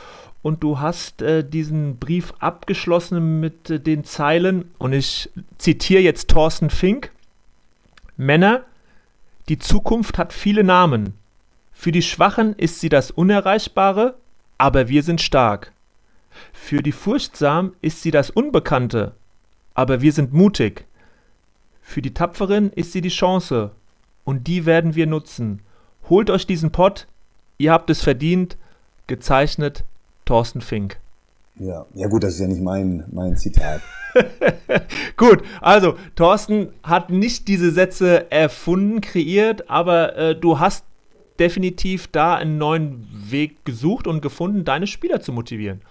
[0.44, 6.30] Und du hast äh, diesen Brief abgeschlossen mit äh, den Zeilen, und ich zitiere jetzt
[6.30, 7.12] Thorsten Fink:
[8.16, 8.64] Männer,
[9.50, 11.14] die Zukunft hat viele Namen.
[11.74, 14.16] Für die Schwachen ist sie das Unerreichbare,
[14.58, 15.74] aber wir sind stark.
[16.54, 19.14] Für die Furchtsam ist sie das Unbekannte,
[19.74, 20.86] aber wir sind mutig.
[21.82, 23.72] Für die Tapferen ist sie die Chance,
[24.24, 25.62] und die werden wir nutzen.
[26.10, 27.08] Holt euch diesen Pott,
[27.58, 28.58] ihr habt es verdient.
[29.08, 29.84] Gezeichnet
[30.24, 30.98] Thorsten Fink.
[31.56, 33.82] Ja, ja gut, das ist ja nicht mein, mein Zitat.
[35.18, 40.86] gut, also Thorsten hat nicht diese Sätze erfunden, kreiert, aber äh, du hast
[41.40, 45.82] definitiv da einen neuen Weg gesucht und gefunden, deine Spieler zu motivieren.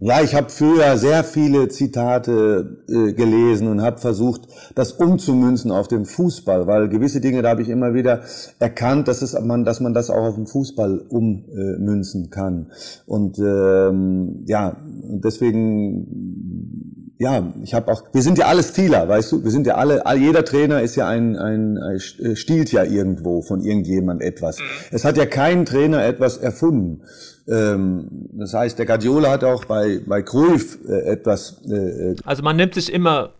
[0.00, 4.42] Ja, ich habe früher sehr viele Zitate äh, gelesen und habe versucht,
[4.74, 8.22] das umzumünzen auf den Fußball, weil gewisse Dinge, da habe ich immer wieder
[8.58, 12.72] erkannt, dass, es, man, dass man das auch auf den Fußball ummünzen kann.
[13.06, 19.44] Und ähm, ja, deswegen ja, ich habe auch, wir sind ja alle Stiler, weißt du,
[19.44, 23.60] wir sind ja alle, jeder Trainer ist ja ein, ein, ein stiehlt ja irgendwo von
[23.60, 24.58] irgendjemand etwas.
[24.58, 24.64] Mhm.
[24.90, 27.02] Es hat ja kein Trainer etwas erfunden.
[27.46, 31.62] Ähm, das heißt, der Guardiola hat auch bei, bei Cruyff äh, etwas.
[31.68, 33.30] Äh, äh, also man nimmt sich immer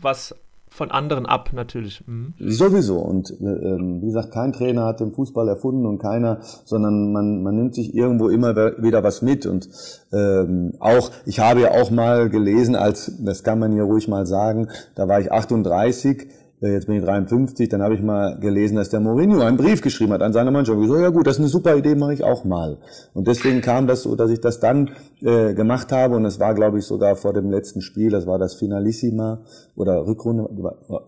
[0.00, 0.34] was
[0.74, 2.02] von anderen ab, natürlich.
[2.04, 2.34] Mhm.
[2.40, 2.98] Sowieso.
[2.98, 7.44] Und äh, ähm, wie gesagt, kein Trainer hat den Fußball erfunden und keiner, sondern man,
[7.44, 9.46] man nimmt sich irgendwo immer wieder was mit.
[9.46, 9.68] Und
[10.12, 14.26] ähm, auch, ich habe ja auch mal gelesen, als, das kann man hier ruhig mal
[14.26, 16.26] sagen, da war ich 38, äh,
[16.72, 20.12] jetzt bin ich 53, dann habe ich mal gelesen, dass der Mourinho einen Brief geschrieben
[20.12, 20.80] hat an seine Mannschaft.
[20.80, 22.78] Ich so, ja gut, das ist eine super Idee, mache ich auch mal.
[23.12, 24.90] Und deswegen kam das so, dass ich das dann
[25.22, 28.38] äh, gemacht habe und es war, glaube ich, sogar vor dem letzten Spiel, das war
[28.38, 29.40] das Finalissima
[29.76, 30.48] oder Rückrunde.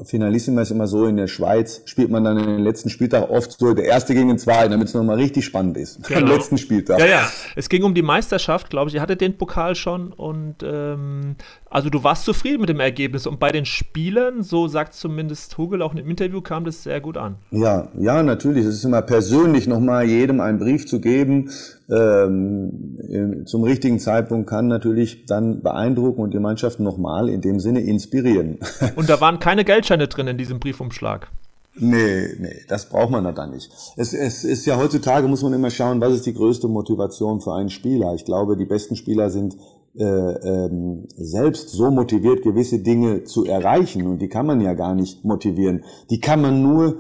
[0.05, 3.53] Finalissima ist immer so, in der Schweiz spielt man dann in den letzten Spieltag oft
[3.53, 6.03] so der erste gegen den zweiten, damit es nochmal richtig spannend ist.
[6.09, 6.21] Genau.
[6.21, 6.99] Am letzten Spieltag.
[6.99, 7.31] Ja, ja.
[7.55, 8.95] Es ging um die Meisterschaft, glaube ich.
[8.95, 11.37] Ihr hattet den Pokal schon und ähm,
[11.71, 15.81] also du warst zufrieden mit dem Ergebnis und bei den Spielern, so sagt zumindest Hugel
[15.81, 17.37] auch im Interview, kam das sehr gut an.
[17.53, 18.65] Ja, ja, natürlich.
[18.65, 21.51] Es ist immer persönlich nochmal jedem einen Brief zu geben,
[21.89, 27.81] ähm, zum richtigen Zeitpunkt kann natürlich dann beeindrucken und die Mannschaft nochmal in dem Sinne
[27.81, 28.59] inspirieren.
[28.97, 31.31] Und da waren keine Geldscheine drin in diesem Briefumschlag.
[31.79, 33.71] Nee, nee, das braucht man da dann nicht.
[33.97, 37.55] Es, es ist ja heutzutage, muss man immer schauen, was ist die größte Motivation für
[37.55, 38.15] einen Spieler.
[38.15, 39.57] Ich glaube, die besten Spieler sind
[39.99, 44.07] äh, ähm, selbst so motiviert, gewisse Dinge zu erreichen.
[44.07, 45.85] Und die kann man ja gar nicht motivieren.
[46.09, 46.97] Die kann man nur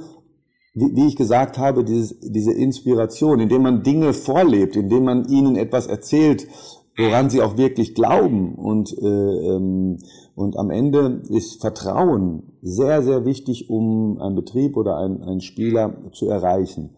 [0.77, 5.87] wie ich gesagt habe, dieses, diese Inspiration, indem man Dinge vorlebt, indem man ihnen etwas
[5.87, 6.47] erzählt,
[6.99, 8.55] woran sie auch wirklich glauben.
[8.55, 9.99] Und, äh, ähm,
[10.35, 15.95] und am Ende ist Vertrauen sehr, sehr wichtig, um einen Betrieb oder einen, einen Spieler
[16.13, 16.91] zu erreichen.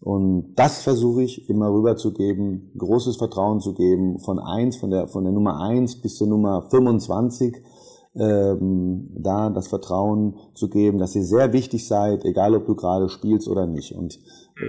[0.00, 5.24] Und das versuche ich immer rüberzugeben, großes Vertrauen zu geben, von eins, von der, von
[5.24, 7.56] der Nummer eins bis zur Nummer 25
[8.18, 13.08] ähm, da das Vertrauen zu geben, dass ihr sehr wichtig seid, egal ob du gerade
[13.08, 13.92] spielst oder nicht.
[13.92, 14.18] Und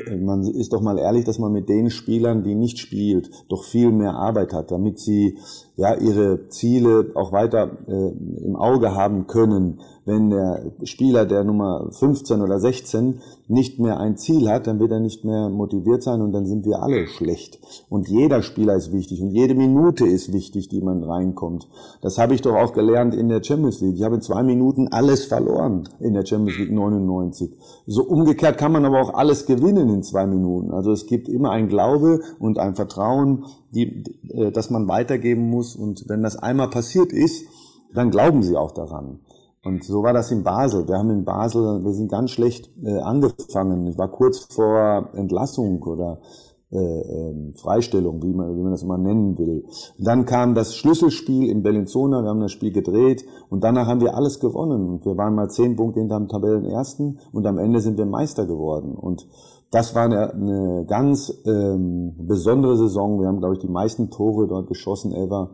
[0.07, 3.63] äh, man ist doch mal ehrlich, dass man mit den Spielern, die nicht spielt, doch
[3.63, 5.37] viel mehr Arbeit hat, damit sie
[5.77, 9.79] ja ihre Ziele auch weiter äh, im Auge haben können.
[10.05, 14.91] Wenn der Spieler der Nummer 15 oder 16 nicht mehr ein Ziel hat, dann wird
[14.91, 17.59] er nicht mehr motiviert sein und dann sind wir alle schlecht.
[17.89, 21.67] Und jeder Spieler ist wichtig und jede Minute ist wichtig, die man reinkommt.
[22.01, 23.95] Das habe ich doch auch gelernt in der Champions League.
[23.95, 27.51] Ich habe in zwei Minuten alles verloren in der Champions League 99.
[27.85, 30.71] So umgekehrt kann man aber auch alles gewinnen in zwei Minuten.
[30.71, 35.66] Also es gibt immer ein Glaube und ein Vertrauen, die, äh, das man weitergeben muss.
[35.75, 37.45] Und wenn das einmal passiert ist,
[37.93, 39.19] dann glauben sie auch daran.
[39.63, 40.87] Und so war das in Basel.
[40.87, 43.87] Wir haben in Basel, wir sind ganz schlecht äh, angefangen.
[43.87, 46.21] Ich war kurz vor Entlassung oder
[46.69, 49.63] äh, ähm, Freistellung, wie man, wie man das immer nennen will.
[49.99, 54.15] dann kam das Schlüsselspiel in Bellinzona, wir haben das Spiel gedreht und danach haben wir
[54.15, 54.99] alles gewonnen.
[55.03, 58.95] Wir waren mal zehn Punkte hinterm Tabellenersten und am Ende sind wir Meister geworden.
[58.95, 59.27] Und
[59.71, 63.19] das war eine, eine ganz ähm, besondere Saison.
[63.19, 65.49] Wir haben, glaube ich, die meisten Tore dort geschossen ever.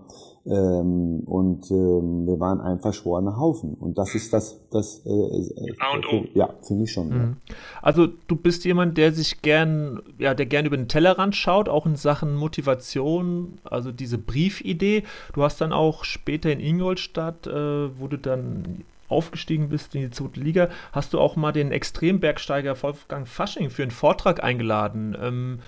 [0.45, 3.75] Ähm, und ähm, wir waren ein verschworener Haufen.
[3.75, 6.25] Und das ist das, das äh, äh, A und O.
[6.33, 7.07] Ja, finde ich schon.
[7.07, 7.37] Mhm.
[7.47, 7.55] Ja.
[7.81, 11.85] Also du bist jemand, der sich gern, ja, der gern über den Tellerrand schaut, auch
[11.85, 15.03] in Sachen Motivation, also diese Briefidee.
[15.33, 20.11] Du hast dann auch später in Ingolstadt, äh, wo du dann aufgestiegen bist in die
[20.11, 25.15] zweite Liga, hast du auch mal den Extrembergsteiger Wolfgang Fasching für einen Vortrag eingeladen.
[25.21, 25.59] Ähm,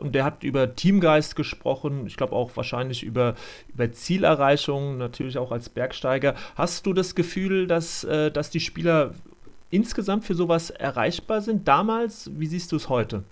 [0.00, 3.34] und der hat über Teamgeist gesprochen, ich glaube auch wahrscheinlich über,
[3.72, 6.34] über Zielerreichung, natürlich auch als Bergsteiger.
[6.54, 9.14] Hast du das Gefühl, dass, äh, dass die Spieler
[9.70, 12.30] insgesamt für sowas erreichbar sind damals?
[12.34, 13.24] Wie siehst du es heute?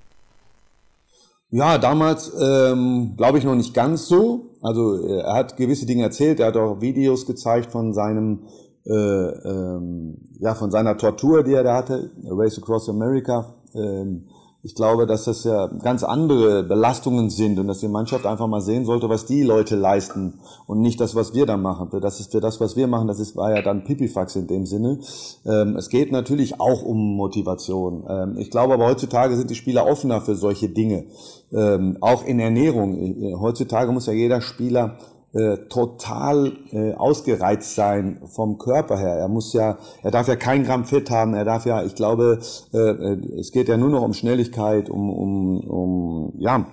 [1.51, 4.47] Ja, damals ähm, glaube ich noch nicht ganz so.
[4.61, 8.41] Also er hat gewisse Dinge erzählt, er hat auch Videos gezeigt von seinem
[8.87, 13.55] äh, ähm, ja von seiner Tortur, die er da hatte, Race Across America.
[13.75, 14.25] Ähm,
[14.65, 18.63] ich glaube, dass das ja ganz andere Belastungen sind und dass die Mannschaft einfach mal
[18.63, 21.91] sehen sollte, was die Leute leisten und nicht das, was wir da machen.
[22.01, 24.65] Das ist für das, was wir machen, das ist, war ja dann Pipifax in dem
[24.65, 25.01] Sinne.
[25.45, 28.05] Ähm, es geht natürlich auch um Motivation.
[28.09, 31.05] Ähm, ich glaube aber heutzutage sind die Spieler offener für solche Dinge.
[31.53, 32.97] Ähm, auch in Ernährung.
[32.97, 34.97] Äh, heutzutage muss ja jeder Spieler
[35.35, 39.17] äh, total äh, ausgereizt sein vom Körper her.
[39.17, 41.35] Er muss ja, er darf ja kein Gramm Fett haben.
[41.35, 42.39] Er darf ja, ich glaube,
[42.73, 46.67] äh, äh, es geht ja nur noch um Schnelligkeit, um, um, um ja,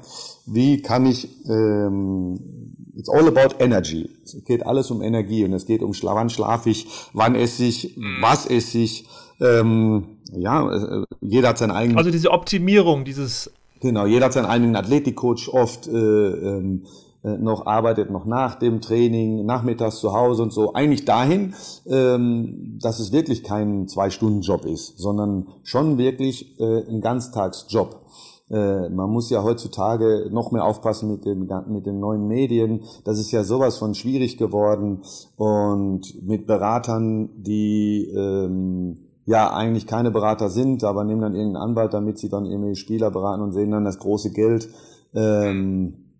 [0.46, 2.62] wie kann ich ähm,
[2.96, 4.10] It's all about energy.
[4.24, 7.98] Es geht alles um Energie und es geht um wann schlafe ich, wann esse ich,
[7.98, 8.18] mhm.
[8.22, 9.08] was esse ich.
[9.40, 11.98] Ähm, ja, äh, jeder hat seinen eigenen.
[11.98, 13.50] Also diese Optimierung, dieses.
[13.80, 15.88] Genau, jeder hat seinen eigenen Athletikcoach oft.
[15.88, 21.06] Äh, ähm, äh, noch arbeitet, noch nach dem Training, nachmittags zu Hause und so, eigentlich
[21.06, 21.54] dahin,
[21.86, 28.02] ähm, dass es wirklich kein Zwei-Stunden-Job ist, sondern schon wirklich äh, ein Ganztagsjob.
[28.50, 32.82] Äh, man muss ja heutzutage noch mehr aufpassen mit den, mit den neuen Medien.
[33.06, 35.04] Das ist ja sowas von schwierig geworden
[35.38, 41.94] und mit Beratern, die ähm, ja eigentlich keine Berater sind, aber nehmen dann irgendeinen Anwalt,
[41.94, 44.70] damit sie dann irgendwie Spieler beraten und sehen dann das große Geld.
[45.14, 46.11] Ähm,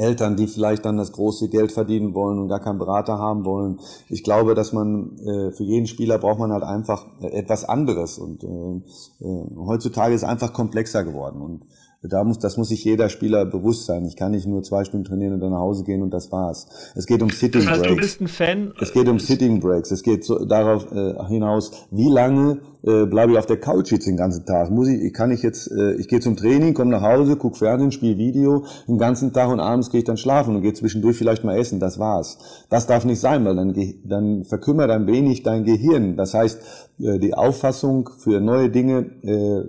[0.00, 3.78] Eltern, die vielleicht dann das große Geld verdienen wollen und gar keinen Berater haben wollen.
[4.08, 8.18] Ich glaube, dass man äh, für jeden Spieler braucht man halt einfach äh, etwas anderes
[8.18, 11.64] und äh, äh, heutzutage ist es einfach komplexer geworden und
[12.02, 14.06] da muss, das muss sich jeder Spieler bewusst sein.
[14.06, 16.66] Ich kann nicht nur zwei Stunden trainieren und dann nach Hause gehen und das war's.
[16.94, 17.82] Es geht um Sitting Breaks.
[17.82, 18.72] Du bist ein Fan.
[18.80, 19.90] Es geht um Sitting Breaks.
[19.90, 24.06] Es geht so, darauf äh, hinaus, wie lange äh, bleibe ich auf der Couch jetzt
[24.06, 24.70] den ganzen Tag.
[24.70, 27.92] Muss ich, kann ich jetzt, äh, ich gehe zum Training, komme nach Hause, gucke Fernsehen,
[27.92, 31.44] spiele Video, den ganzen Tag und abends gehe ich dann schlafen und gehe zwischendurch vielleicht
[31.44, 31.80] mal essen.
[31.80, 32.38] Das war's.
[32.68, 36.16] Das darf nicht sein, weil dann, dann verkümmert ein wenig dein Gehirn.
[36.16, 36.60] Das heißt,
[37.00, 39.64] äh, die Auffassung für neue Dinge äh,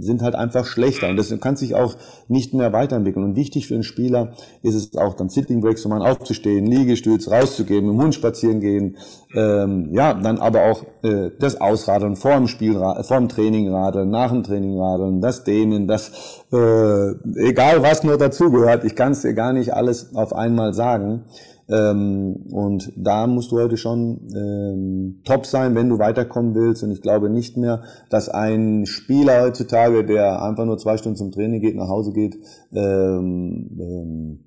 [0.00, 1.96] sind halt einfach schlechter und das kann sich auch
[2.28, 3.24] nicht mehr weiterentwickeln.
[3.24, 7.86] Und wichtig für einen Spieler ist es auch dann Sitting Breaks, um aufzustehen, Liegestütz, rauszugehen,
[7.86, 8.96] mit dem Hund spazieren gehen,
[9.34, 14.10] ähm, ja, dann aber auch äh, das Ausradeln vor dem Spiel, vor dem Training radeln,
[14.10, 18.84] nach dem Training radeln, das Dehnen, das äh, egal was nur dazugehört.
[18.84, 21.24] Ich kann es dir gar nicht alles auf einmal sagen.
[21.70, 26.82] Ähm, und da musst du heute schon ähm, top sein, wenn du weiterkommen willst.
[26.82, 31.30] Und ich glaube nicht mehr, dass ein Spieler heutzutage, der einfach nur zwei Stunden zum
[31.30, 32.38] Training geht, nach Hause geht,
[32.72, 34.44] ähm, ähm,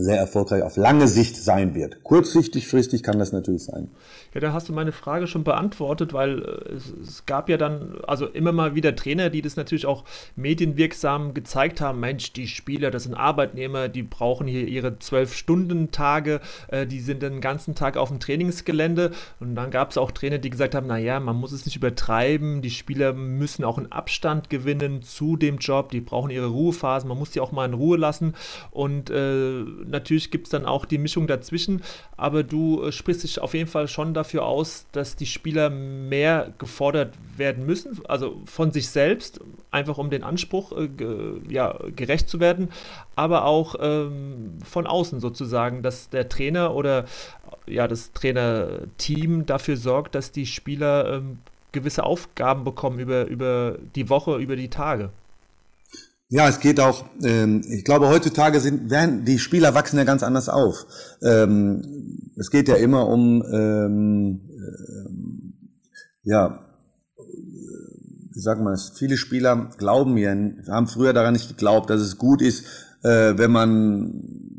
[0.00, 2.02] sehr erfolgreich auf lange Sicht sein wird.
[2.02, 3.88] Kurzsichtig, fristig kann das natürlich sein.
[4.34, 7.98] Ja, da hast du meine Frage schon beantwortet, weil äh, es, es, gab ja dann,
[8.06, 10.04] also immer mal wieder Trainer, die das natürlich auch
[10.36, 12.00] medienwirksam gezeigt haben.
[12.00, 17.40] Mensch, die Spieler, das sind Arbeitnehmer, die brauchen hier ihre Zwölf-Stunden-Tage, äh, die sind den
[17.40, 19.10] ganzen Tag auf dem Trainingsgelände.
[19.40, 22.62] Und dann gab es auch Trainer, die gesagt haben, naja, man muss es nicht übertreiben,
[22.62, 27.18] die Spieler müssen auch einen Abstand gewinnen zu dem Job, die brauchen ihre Ruhephasen, man
[27.18, 28.34] muss die auch mal in Ruhe lassen.
[28.70, 31.82] Und äh, natürlich gibt es dann auch die Mischung dazwischen,
[32.16, 36.52] aber du äh, sprichst dich auf jeden Fall schon dafür aus, dass die Spieler mehr
[36.58, 40.88] gefordert werden müssen, also von sich selbst, einfach um den Anspruch äh,
[41.48, 42.70] ja, gerecht zu werden,
[43.16, 47.04] aber auch ähm, von außen sozusagen, dass der Trainer oder
[47.66, 51.38] ja, das Trainerteam dafür sorgt, dass die Spieler ähm,
[51.72, 55.10] gewisse Aufgaben bekommen über, über die Woche, über die Tage.
[56.32, 60.22] Ja, es geht auch, ähm, ich glaube, heutzutage sind, werden, die Spieler wachsen ja ganz
[60.22, 60.86] anders auf.
[61.22, 65.08] Ähm, es geht ja immer um, ähm, äh,
[66.22, 66.60] ja,
[68.32, 72.16] wie sagt man es, viele Spieler glauben mir, haben früher daran nicht geglaubt, dass es
[72.16, 72.64] gut ist,
[73.02, 74.49] äh, wenn man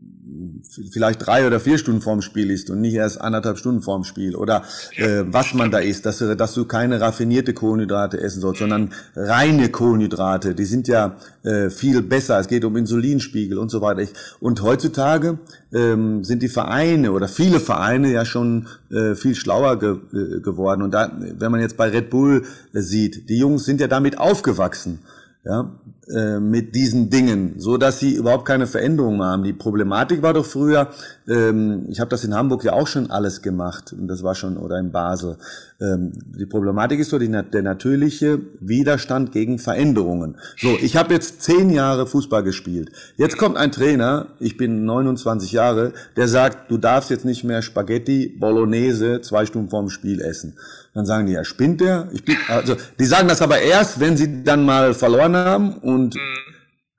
[0.92, 4.36] vielleicht drei oder vier Stunden vorm Spiel ist und nicht erst anderthalb Stunden vorm Spiel
[4.36, 4.64] oder
[4.96, 8.92] äh, was man da isst, dass du, dass du keine raffinierte Kohlenhydrate essen sollst, sondern
[9.16, 14.08] reine Kohlenhydrate, die sind ja äh, viel besser, es geht um Insulinspiegel und so weiter.
[14.40, 15.40] Und heutzutage
[15.74, 20.82] ähm, sind die Vereine oder viele Vereine ja schon äh, viel schlauer ge äh, geworden.
[20.82, 22.44] Und da, wenn man jetzt bei Red Bull
[22.74, 25.00] äh, sieht, die Jungs sind ja damit aufgewachsen.
[25.44, 25.72] Ja,
[26.14, 29.44] äh, mit diesen Dingen, so dass sie überhaupt keine Veränderungen haben.
[29.44, 30.90] Die Problematik war doch früher,
[31.28, 34.58] ähm, ich habe das in Hamburg ja auch schon alles gemacht und das war schon
[34.58, 35.38] oder in Basel.
[35.80, 40.38] Ähm, die Problematik ist so die, der natürliche Widerstand gegen Veränderungen.
[40.58, 42.92] So, ich habe jetzt zehn Jahre Fußball gespielt.
[43.18, 47.62] Jetzt kommt ein Trainer, ich bin 29 Jahre, der sagt, du darfst jetzt nicht mehr
[47.62, 50.56] Spaghetti Bolognese zwei Stunden vorm Spiel essen.
[50.94, 52.10] Dann sagen die, ja, spinnt der?
[52.12, 56.01] Ich bin, also, die sagen das aber erst, wenn sie dann mal verloren haben und
[56.10, 56.20] mhm.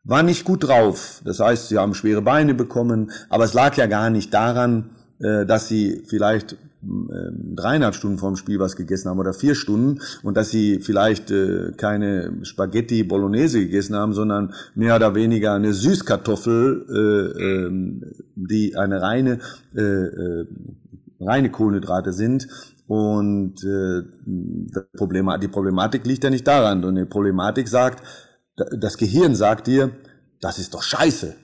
[0.04, 1.20] war nicht gut drauf.
[1.24, 5.46] Das heißt, sie haben schwere Beine bekommen, aber es lag ja gar nicht daran, äh,
[5.46, 10.36] dass sie vielleicht ähm, dreieinhalb Stunden vorm Spiel was gegessen haben oder vier Stunden und
[10.36, 16.86] dass sie vielleicht äh, keine Spaghetti Bolognese gegessen haben, sondern mehr oder weniger eine Süßkartoffel,
[16.88, 17.70] äh, äh,
[18.34, 19.38] die eine reine
[19.76, 20.46] äh, äh,
[21.20, 22.48] reine Kohlenhydrate sind
[22.88, 24.02] und äh,
[24.96, 26.84] Problem, die Problematik liegt ja nicht daran.
[26.84, 28.02] Und die Problematik sagt,
[28.70, 29.90] das Gehirn sagt dir,
[30.40, 31.36] das ist doch scheiße.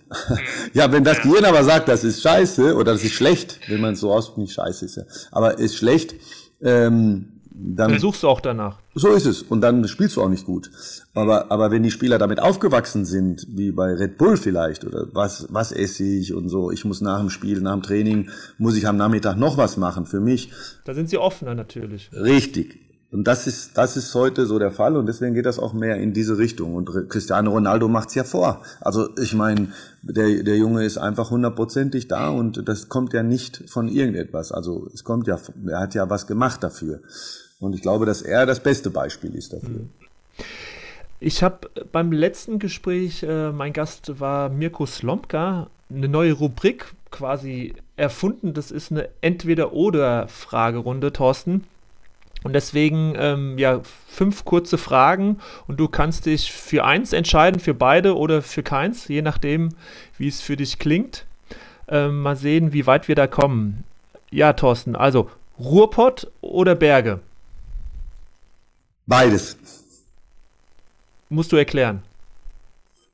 [0.74, 3.94] ja, wenn das Gehirn aber sagt, das ist scheiße oder das ist schlecht, wenn man
[3.94, 6.14] es so ausdrückt, nicht scheiße ist ja, aber ist schlecht,
[6.60, 8.78] ähm, dann, dann suchst du auch danach.
[8.94, 9.42] So ist es.
[9.42, 10.70] Und dann spielst du auch nicht gut.
[11.14, 15.48] Aber, aber wenn die Spieler damit aufgewachsen sind, wie bei Red Bull vielleicht, oder was,
[15.50, 18.86] was esse ich und so, ich muss nach dem Spiel, nach dem Training, muss ich
[18.86, 20.52] am Nachmittag noch was machen für mich.
[20.84, 22.10] Da sind sie offener natürlich.
[22.12, 22.87] Richtig.
[23.10, 25.96] Und das ist, das ist heute so der Fall und deswegen geht das auch mehr
[25.96, 26.74] in diese Richtung.
[26.74, 28.62] Und Cristiano Ronaldo macht's ja vor.
[28.82, 29.68] Also ich meine,
[30.02, 34.52] der, der Junge ist einfach hundertprozentig da und das kommt ja nicht von irgendetwas.
[34.52, 37.00] Also es kommt ja, er hat ja was gemacht dafür.
[37.60, 39.80] Und ich glaube, dass er das beste Beispiel ist dafür.
[41.18, 47.74] Ich habe beim letzten Gespräch, äh, mein Gast war Mirko Slomka, eine neue Rubrik quasi
[47.96, 48.52] erfunden.
[48.52, 51.64] Das ist eine Entweder-Oder-Fragerunde, Thorsten.
[52.44, 57.74] Und deswegen, ähm, ja, fünf kurze Fragen und du kannst dich für eins entscheiden, für
[57.74, 59.70] beide oder für keins, je nachdem,
[60.18, 61.24] wie es für dich klingt.
[61.88, 63.84] Ähm, mal sehen, wie weit wir da kommen.
[64.30, 67.20] Ja, Thorsten, also Ruhrpott oder Berge?
[69.06, 69.56] Beides.
[71.28, 72.02] Musst du erklären.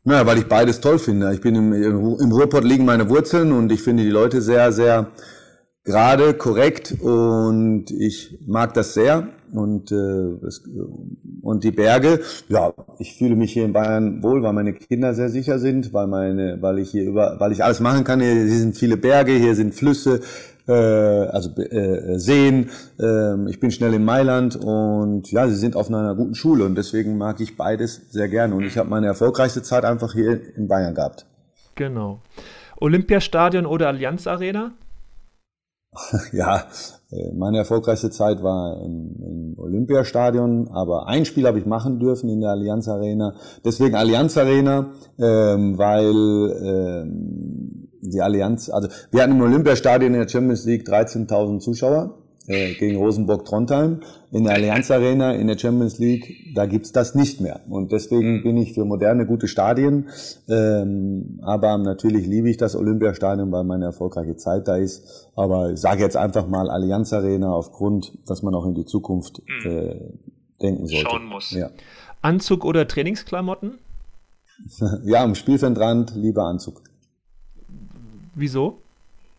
[0.05, 1.33] Naja, weil ich beides toll finde.
[1.33, 5.07] Ich bin im, im Ruhrpott liegen meine Wurzeln und ich finde die Leute sehr, sehr
[5.85, 9.29] gerade, korrekt und ich mag das sehr.
[9.53, 10.65] Und, äh, es,
[11.43, 15.29] und die Berge, ja, ich fühle mich hier in Bayern wohl, weil meine Kinder sehr
[15.29, 18.21] sicher sind, weil meine, weil ich hier über, weil ich alles machen kann.
[18.21, 20.23] Hier, sind viele Berge, hier sind Flüsse,
[20.67, 22.71] äh, also äh, Seen.
[22.99, 26.75] Äh, ich bin schnell in Mailand und ja, sie sind auf einer guten Schule und
[26.75, 28.57] deswegen mag ich beides sehr gerne.
[28.57, 31.27] Und ich habe meine erfolgreichste Zeit einfach hier in Bayern gehabt.
[31.77, 32.21] Genau.
[32.81, 34.73] Olympiastadion oder Allianz Arena?
[36.33, 36.65] ja,
[37.11, 42.29] äh, meine erfolgreichste Zeit war im, im Olympiastadion, aber ein Spiel habe ich machen dürfen
[42.29, 43.35] in der Allianz Arena.
[43.65, 46.15] Deswegen Allianz Arena, ähm, weil
[46.63, 52.75] ähm, die Allianz, also wir hatten im Olympiastadion in der Champions League 13.000 Zuschauer äh,
[52.75, 54.01] gegen Rosenborg Trondheim.
[54.31, 57.61] In der Allianz Arena in der Champions League, da gibt's das nicht mehr.
[57.69, 60.09] Und deswegen bin ich für moderne, gute Stadien.
[60.49, 65.31] Ähm, aber natürlich liebe ich das Olympiastadion, weil meine erfolgreiche Zeit da ist.
[65.37, 69.43] Aber ich sage jetzt einfach mal Allianz Arena aufgrund, dass man auch in die Zukunft
[69.63, 69.71] hm.
[69.71, 70.01] äh,
[70.61, 71.07] denken sollte.
[71.09, 71.51] Schauen muss.
[71.53, 71.71] Ja.
[72.23, 73.79] Anzug oder Trainingsklamotten?
[75.05, 76.83] ja, am Spielfeldrand lieber Anzug.
[78.35, 78.84] Wieso?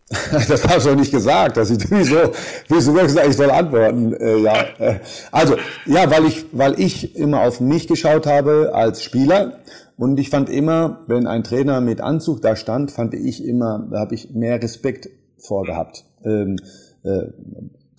[0.48, 2.32] Das hast du doch nicht gesagt, dass ich wieso,
[2.68, 4.12] wieso wirklich ich soll antworten.
[4.14, 5.00] Äh, ja, äh,
[5.32, 9.58] also ja, weil ich, weil ich immer auf mich geschaut habe als Spieler
[9.96, 14.00] und ich fand immer, wenn ein Trainer mit Anzug da stand, fand ich immer, da
[14.00, 16.04] habe ich mehr Respekt vorgehabt.
[16.24, 16.56] Ähm,
[17.02, 17.28] äh,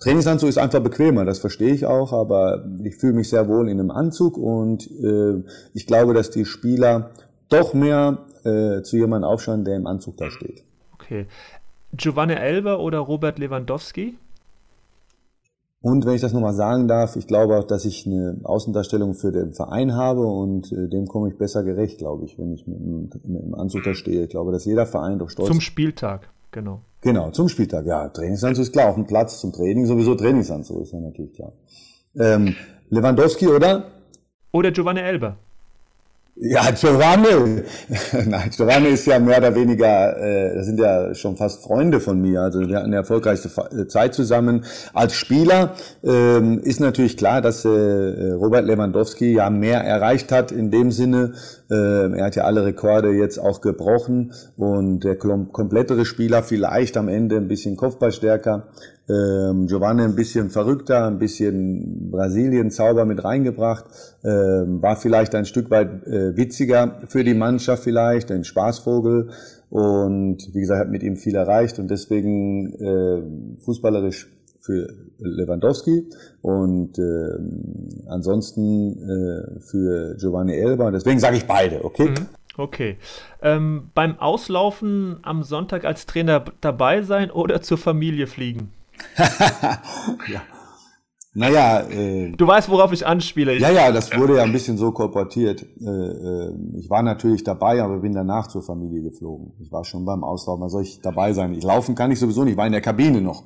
[0.00, 3.80] Trainingsanzug ist einfach bequemer, das verstehe ich auch, aber ich fühle mich sehr wohl in
[3.80, 5.42] einem Anzug und äh,
[5.74, 7.10] ich glaube, dass die Spieler
[7.48, 10.62] doch mehr äh, zu jemandem aufschauen, der im Anzug da steht.
[10.94, 11.26] Okay.
[11.92, 14.18] Giovanni Elber oder Robert Lewandowski?
[15.80, 19.30] Und wenn ich das nochmal sagen darf, ich glaube auch, dass ich eine Außendarstellung für
[19.30, 22.80] den Verein habe und äh, dem komme ich besser gerecht, glaube ich, wenn ich mit,
[22.80, 24.24] mit dem Anzug da stehe.
[24.24, 26.80] Ich glaube, dass jeder Verein doch stolz Zum Spieltag, genau.
[27.00, 28.08] Genau, zum Spieltag, ja.
[28.08, 31.52] Trainingsanzug ist klar, auf dem Platz zum Training sowieso Trainingsanzug, ist ja natürlich klar.
[32.16, 32.56] Ähm,
[32.90, 33.84] Lewandowski oder?
[34.50, 35.36] oder Giovanni Elber?
[36.40, 37.62] Ja, Giovanni.
[38.26, 42.20] Nein, Giovanni ist ja mehr oder weniger, äh, das sind ja schon fast Freunde von
[42.20, 42.42] mir.
[42.42, 44.64] Also wir hatten eine erfolgreichste äh, Zeit zusammen.
[44.92, 45.74] Als Spieler
[46.04, 51.32] ähm, ist natürlich klar, dass äh, Robert Lewandowski ja mehr erreicht hat in dem Sinne.
[51.70, 57.08] Äh, er hat ja alle Rekorde jetzt auch gebrochen und der komplettere Spieler vielleicht am
[57.08, 58.68] Ende ein bisschen Kopfballstärker.
[59.10, 63.86] Ähm, Giovanni ein bisschen verrückter, ein bisschen Brasilien-Zauber mit reingebracht,
[64.22, 69.30] ähm, war vielleicht ein Stück weit äh, witziger für die Mannschaft vielleicht, ein Spaßvogel
[69.70, 73.22] und wie gesagt, hat mit ihm viel erreicht und deswegen äh,
[73.64, 74.28] fußballerisch
[74.68, 74.86] für
[75.18, 76.04] Lewandowski
[76.42, 80.90] und äh, ansonsten äh, für Giovanni Elba.
[80.90, 82.10] Deswegen sage ich beide, okay?
[82.10, 82.26] Mhm.
[82.58, 82.98] Okay.
[83.40, 88.72] Ähm, beim Auslaufen am Sonntag als Trainer dabei sein oder zur Familie fliegen?
[89.16, 90.42] ja.
[91.34, 91.88] Naja.
[91.88, 93.56] Äh, du weißt, worauf ich anspiele.
[93.58, 95.64] Ja, ja, das wurde ja ein bisschen so korportiert.
[95.80, 99.52] Äh, äh, ich war natürlich dabei, aber bin danach zur Familie geflogen.
[99.60, 100.62] Ich war schon beim Auslaufen.
[100.62, 101.54] Da soll ich dabei sein?
[101.54, 102.52] Ich laufen kann ich sowieso nicht.
[102.52, 103.44] Ich war in der Kabine noch.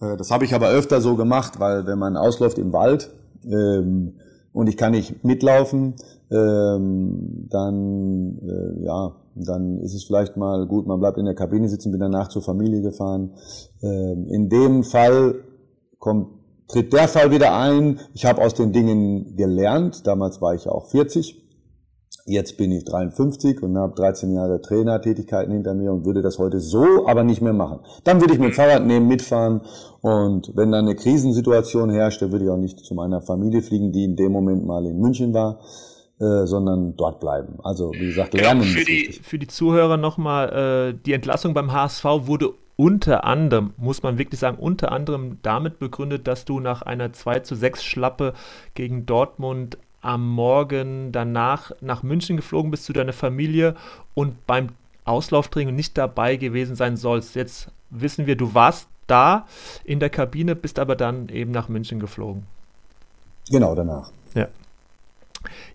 [0.00, 3.10] Äh, das habe ich aber öfter so gemacht, weil wenn man ausläuft im Wald
[3.44, 4.14] ähm,
[4.52, 5.94] und ich kann nicht mitlaufen,
[6.30, 11.68] ähm, dann äh, ja, dann ist es vielleicht mal gut, man bleibt in der Kabine
[11.68, 13.34] sitzen, bin danach zur Familie gefahren.
[13.82, 15.36] Ähm, in dem Fall
[15.98, 16.28] kommt
[16.68, 18.00] tritt der Fall wieder ein.
[18.12, 20.06] Ich habe aus den Dingen gelernt.
[20.06, 21.45] Damals war ich auch 40
[22.28, 26.58] Jetzt bin ich 53 und habe 13 Jahre Trainertätigkeiten hinter mir und würde das heute
[26.58, 27.78] so aber nicht mehr machen.
[28.02, 29.60] Dann würde ich mit dem Fahrrad nehmen, mitfahren
[30.00, 33.92] und wenn dann eine Krisensituation herrscht, dann würde ich auch nicht zu meiner Familie fliegen,
[33.92, 35.60] die in dem Moment mal in München war,
[36.18, 37.58] äh, sondern dort bleiben.
[37.62, 38.62] Also wie gesagt, lernen.
[38.62, 44.02] Für, die, für die Zuhörer nochmal, äh, die Entlassung beim HSV wurde unter anderem, muss
[44.02, 48.34] man wirklich sagen, unter anderem damit begründet, dass du nach einer 2 zu 6 Schlappe
[48.74, 53.74] gegen Dortmund am Morgen danach nach München geflogen bist zu deiner Familie
[54.14, 54.68] und beim
[55.04, 57.34] Auslauftraining nicht dabei gewesen sein sollst.
[57.34, 59.46] Jetzt wissen wir, du warst da
[59.84, 62.44] in der Kabine, bist aber dann eben nach München geflogen.
[63.50, 64.10] Genau, danach.
[64.34, 64.48] Ja.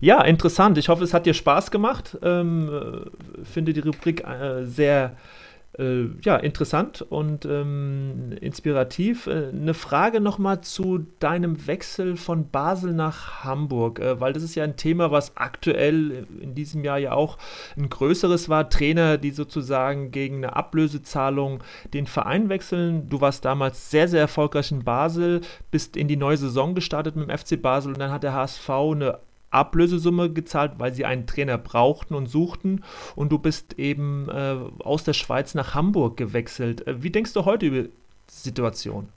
[0.00, 0.76] Ja, interessant.
[0.76, 2.18] Ich hoffe, es hat dir Spaß gemacht.
[2.22, 5.41] Ähm, äh, finde die Rubrik äh, sehr äh,
[5.78, 9.26] ja, interessant und ähm, inspirativ.
[9.26, 14.54] Äh, eine Frage nochmal zu deinem Wechsel von Basel nach Hamburg, äh, weil das ist
[14.54, 17.38] ja ein Thema, was aktuell in diesem Jahr ja auch
[17.78, 18.68] ein größeres war.
[18.68, 21.64] Trainer, die sozusagen gegen eine Ablösezahlung
[21.94, 23.08] den Verein wechseln.
[23.08, 27.30] Du warst damals sehr, sehr erfolgreich in Basel, bist in die neue Saison gestartet mit
[27.30, 29.18] dem FC Basel und dann hat der HSV eine
[29.52, 32.82] Ablösesumme gezahlt, weil sie einen Trainer brauchten und suchten.
[33.14, 36.86] Und du bist eben äh, aus der Schweiz nach Hamburg gewechselt.
[36.86, 37.90] Äh, wie denkst du heute über die
[38.28, 39.08] Situation?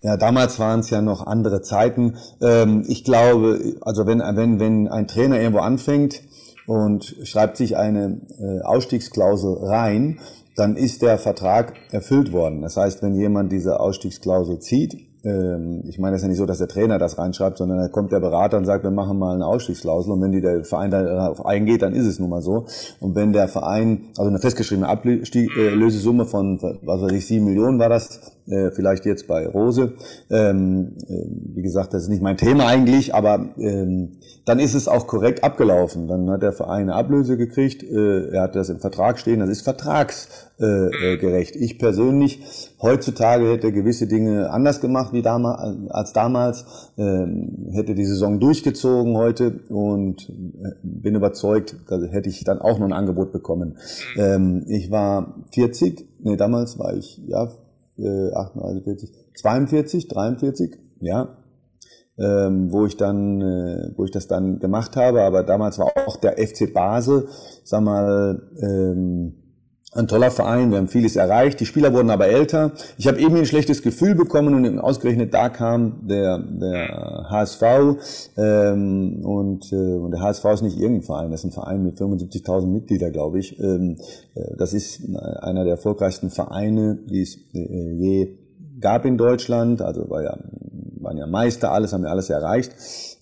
[0.00, 2.18] Ja, damals waren es ja noch andere Zeiten.
[2.40, 6.22] Ähm, ich glaube, also wenn, wenn, wenn ein Trainer irgendwo anfängt
[6.66, 10.20] und schreibt sich eine äh, Ausstiegsklausel rein,
[10.54, 12.62] dann ist der Vertrag erfüllt worden.
[12.62, 16.58] Das heißt, wenn jemand diese Ausstiegsklausel zieht, ich meine, es ist ja nicht so, dass
[16.58, 19.46] der Trainer das reinschreibt, sondern da kommt der Berater und sagt, wir machen mal eine
[19.46, 22.66] Ausstiegsklausel und wenn die der Verein darauf eingeht, dann ist es nun mal so.
[23.00, 27.88] Und wenn der Verein, also eine festgeschriebene Ablösesumme von, was weiß ich, sieben Millionen war
[27.88, 29.94] das, äh, vielleicht jetzt bei Rose.
[30.30, 34.12] Ähm, äh, wie gesagt, das ist nicht mein Thema eigentlich, aber ähm,
[34.44, 36.08] dann ist es auch korrekt abgelaufen.
[36.08, 39.50] Dann hat der Verein eine Ablöse gekriegt, äh, er hat das im Vertrag stehen, das
[39.50, 41.56] ist vertragsgerecht.
[41.56, 42.40] Äh, ich persönlich
[42.80, 46.64] heutzutage hätte gewisse Dinge anders gemacht wie damals, als damals,
[46.96, 52.78] ähm, hätte die Saison durchgezogen heute und äh, bin überzeugt, da hätte ich dann auch
[52.78, 53.76] noch ein Angebot bekommen.
[54.16, 57.48] Ähm, ich war 40, nee, damals war ich, ja,
[58.04, 61.36] 38, 42, 43, ja,
[62.18, 65.22] ähm, wo ich dann, äh, wo ich das dann gemacht habe.
[65.22, 67.28] Aber damals war auch der FC Basel,
[67.64, 69.47] sag mal, ähm,
[69.98, 71.60] ein toller Verein, wir haben vieles erreicht.
[71.60, 72.72] Die Spieler wurden aber älter.
[72.96, 77.62] Ich habe eben ein schlechtes Gefühl bekommen und ausgerechnet da kam der, der HSV
[78.36, 81.98] ähm, und, äh, und der HSV ist nicht irgendein Verein, das ist ein Verein mit
[81.98, 83.58] 75.000 Mitgliedern, glaube ich.
[83.58, 83.96] Ähm,
[84.34, 85.02] äh, das ist
[85.40, 88.38] einer der erfolgreichsten Vereine, die es äh, je
[88.80, 89.82] gab in Deutschland.
[89.82, 90.38] Also war ja,
[91.00, 92.72] waren ja Meister, alles haben ja alles erreicht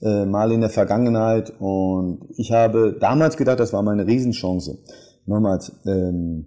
[0.03, 1.53] äh, mal in der Vergangenheit.
[1.59, 4.79] Und ich habe damals gedacht, das war meine Riesenchance.
[5.27, 5.73] Nochmals.
[5.87, 6.47] Ähm,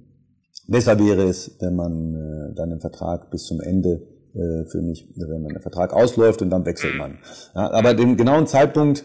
[0.70, 4.02] Besser wäre es, wenn man äh, dann den Vertrag bis zum Ende
[4.36, 7.18] äh, für mich, wenn man der Vertrag ausläuft und dann wechselt man.
[7.56, 9.04] Ja, aber den genauen Zeitpunkt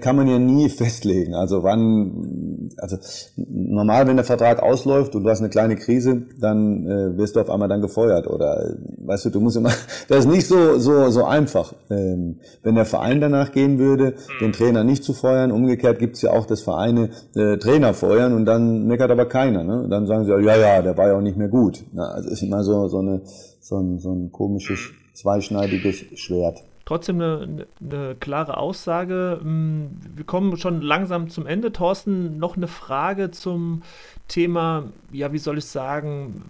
[0.00, 1.34] kann man ja nie festlegen.
[1.34, 2.96] Also wann, also
[3.36, 7.40] normal, wenn der Vertrag ausläuft und du hast eine kleine Krise, dann äh, wirst du
[7.40, 9.70] auf einmal dann gefeuert oder, weißt du, du musst immer,
[10.08, 11.72] das ist nicht so so so einfach.
[11.88, 16.32] Ähm, wenn der Verein danach gehen würde, den Trainer nicht zu feuern, umgekehrt gibt's ja
[16.32, 19.62] auch, dass Vereine äh, Trainer feuern und dann meckert aber keiner.
[19.62, 19.86] Ne?
[19.88, 21.84] Dann sagen sie, ja, ja, der war ja auch nicht mehr gut.
[21.92, 23.20] Na, also ist immer so so eine
[23.60, 24.80] so ein, so ein komisches
[25.14, 29.40] zweischneidiges Schwert trotzdem eine, eine, klare Aussage.
[29.42, 31.72] Hm, wir kommen schon langsam zum Ende.
[31.72, 33.82] Thorsten, noch eine Frage zum
[34.28, 36.42] Thema, ja, wie soll ich sagen,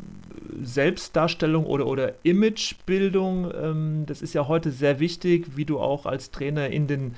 [0.62, 3.50] Selbstdarstellung oder, oder Imagebildung.
[3.60, 7.14] Ähm, das ist ja heute sehr wichtig, wie du auch als Trainer in den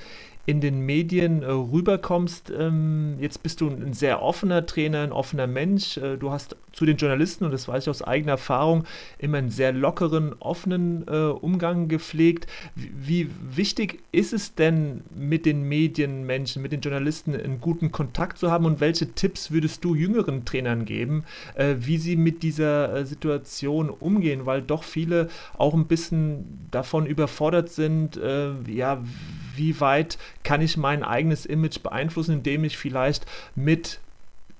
[0.49, 2.51] in den Medien äh, rüberkommst.
[2.59, 5.99] Ähm, jetzt bist du ein sehr offener Trainer, ein offener Mensch.
[5.99, 8.85] Äh, du hast zu den Journalisten, und das weiß ich aus eigener Erfahrung,
[9.19, 12.47] immer einen sehr lockeren, offenen äh, Umgang gepflegt.
[12.75, 18.39] Wie, wie, wichtig ist es denn, mit den Medienmenschen, mit den Journalisten einen guten Kontakt
[18.39, 21.25] zu haben und welche Tipps würdest du jüngeren Trainern geben,
[21.57, 24.47] äh, wie sie mit dieser äh, Situation umgehen?
[24.47, 25.29] Weil doch viele
[25.59, 29.03] auch ein bisschen davon überfordert sind, äh, ja,
[29.59, 34.01] wie weit kann ich mein eigenes Image beeinflussen, indem ich vielleicht mit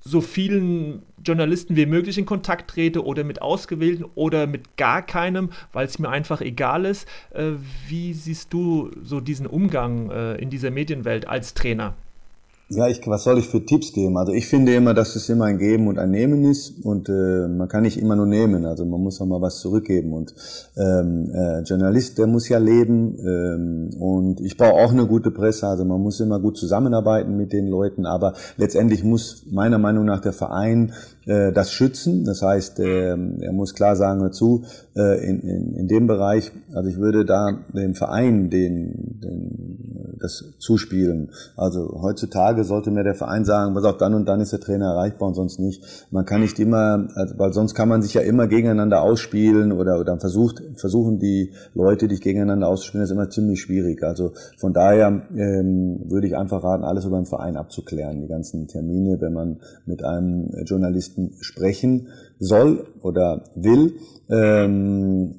[0.01, 5.49] so vielen Journalisten wie möglich in Kontakt trete oder mit ausgewählten oder mit gar keinem,
[5.73, 7.07] weil es mir einfach egal ist.
[7.31, 7.51] Äh,
[7.87, 11.95] wie siehst du so diesen Umgang äh, in dieser Medienwelt als Trainer?
[12.71, 14.15] Ja, ich, was soll ich für Tipps geben?
[14.15, 17.47] Also ich finde immer, dass es immer ein Geben und ein Nehmen ist und äh,
[17.47, 20.35] man kann nicht immer nur nehmen, also man muss auch mal was zurückgeben und
[20.77, 25.65] ähm, äh, Journalist, der muss ja leben ähm, und ich brauche auch eine gute Presse,
[25.67, 30.21] also man muss immer gut zusammenarbeiten mit den Leuten, aber letztendlich muss meiner Meinung nach
[30.21, 30.93] der Verein
[31.29, 34.63] äh, das schützen, das heißt, äh, er muss klar sagen dazu,
[34.95, 40.43] äh, in, in, in dem Bereich, also ich würde da dem Verein den, den, das
[40.59, 44.53] zuspielen, also heutzutage Tage sollte mir der Verein sagen, was auch dann und dann ist
[44.53, 46.07] der Trainer erreichbar und sonst nicht.
[46.09, 49.99] Man kann nicht immer, also, weil sonst kann man sich ja immer gegeneinander ausspielen oder,
[49.99, 54.03] oder versucht, versuchen die Leute, dich gegeneinander auszuspielen, das ist immer ziemlich schwierig.
[54.03, 58.67] Also von daher ähm, würde ich einfach raten, alles über den Verein abzuklären, die ganzen
[58.67, 62.09] Termine, wenn man mit einem Journalisten sprechen
[62.39, 63.93] soll oder will.
[64.29, 65.33] Ähm,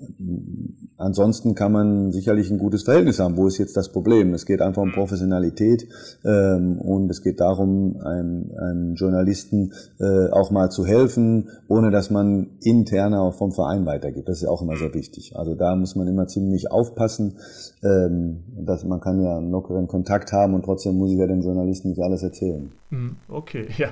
[0.96, 3.36] ansonsten kann man sicherlich ein gutes Verhältnis haben.
[3.36, 4.34] Wo ist jetzt das Problem?
[4.34, 5.86] Es geht einfach um Professionalität
[6.24, 12.10] ähm, und es geht darum, einem, einem Journalisten äh, auch mal zu helfen, ohne dass
[12.10, 14.28] man interner auch vom Verein weitergibt.
[14.28, 15.36] Das ist ja auch immer sehr wichtig.
[15.36, 17.38] Also da muss man immer ziemlich aufpassen,
[17.84, 21.42] ähm, dass man kann ja einen lockeren Kontakt haben und trotzdem muss ich ja dem
[21.42, 22.72] Journalisten nicht alles erzählen.
[22.90, 23.90] Hm, okay, ja,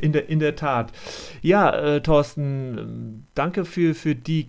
[0.00, 0.92] in der, in der Tat.
[1.42, 4.48] Ja, äh, Thorsten, danke für, für die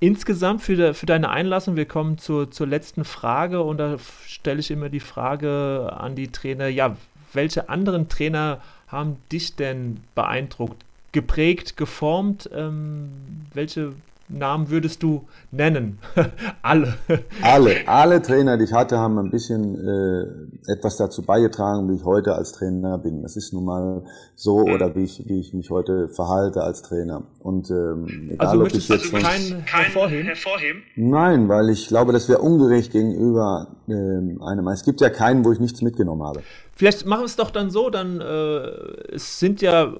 [0.00, 1.76] insgesamt für, de, für deine Einlassung.
[1.76, 3.96] Wir kommen zur, zur letzten Frage und da
[4.26, 6.96] stelle ich immer die Frage an die Trainer, ja,
[7.32, 12.48] welche anderen Trainer haben dich denn beeindruckt, geprägt, geformt?
[12.54, 13.08] Ähm,
[13.52, 13.92] welche
[14.28, 15.98] Namen würdest du nennen?
[16.62, 16.94] alle.
[17.42, 17.86] alle.
[17.86, 22.34] Alle Trainer, die ich hatte, haben ein bisschen äh, etwas dazu beigetragen, wie ich heute
[22.34, 23.22] als Trainer bin.
[23.22, 24.02] Das ist nun mal
[24.34, 27.22] so oder wie ich, wie ich mich heute verhalte als Trainer.
[27.40, 30.26] Und ähm, egal, also ob ich jetzt also keinen hervorheben?
[30.26, 30.82] hervorheben?
[30.96, 34.66] Nein, weil ich glaube, das wäre ungerecht gegenüber ähm, einem.
[34.68, 36.42] Es gibt ja keinen, wo ich nichts mitgenommen habe.
[36.74, 39.94] Vielleicht machen wir es doch dann so, dann äh, es sind ja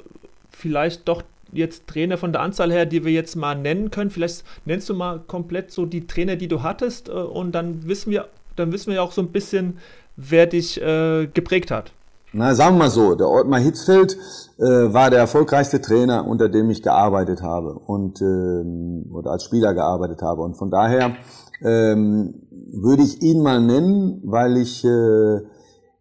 [0.51, 1.23] vielleicht doch
[1.55, 4.11] jetzt Trainer von der Anzahl her, die wir jetzt mal nennen können.
[4.11, 8.11] Vielleicht nennst du mal komplett so die Trainer, die du hattest, äh, und dann wissen
[8.11, 9.79] wir, dann wissen wir auch so ein bisschen,
[10.17, 11.93] wer dich äh, geprägt hat.
[12.37, 14.17] Na, sagen wir mal so, der Ottmar Hitzfeld
[14.59, 19.73] äh, war der erfolgreichste Trainer, unter dem ich gearbeitet habe und ähm, oder als Spieler
[19.73, 20.43] gearbeitet habe.
[20.43, 21.15] Und von daher
[21.63, 22.35] ähm,
[22.73, 25.43] würde ich ihn mal nennen, weil ich äh,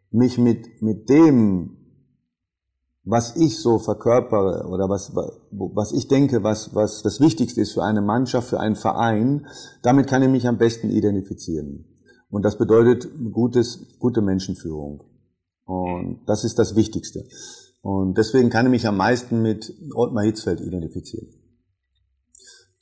[0.09, 1.77] mich mit, mit dem
[3.05, 7.83] was ich so verkörpere oder was, was ich denke, was, was das Wichtigste ist für
[7.83, 9.47] eine Mannschaft, für einen Verein,
[9.81, 11.85] damit kann ich mich am besten identifizieren.
[12.29, 15.03] Und das bedeutet gutes, gute Menschenführung.
[15.65, 17.25] Und das ist das Wichtigste.
[17.81, 21.42] Und deswegen kann ich mich am meisten mit Ottmar Hitzfeld identifizieren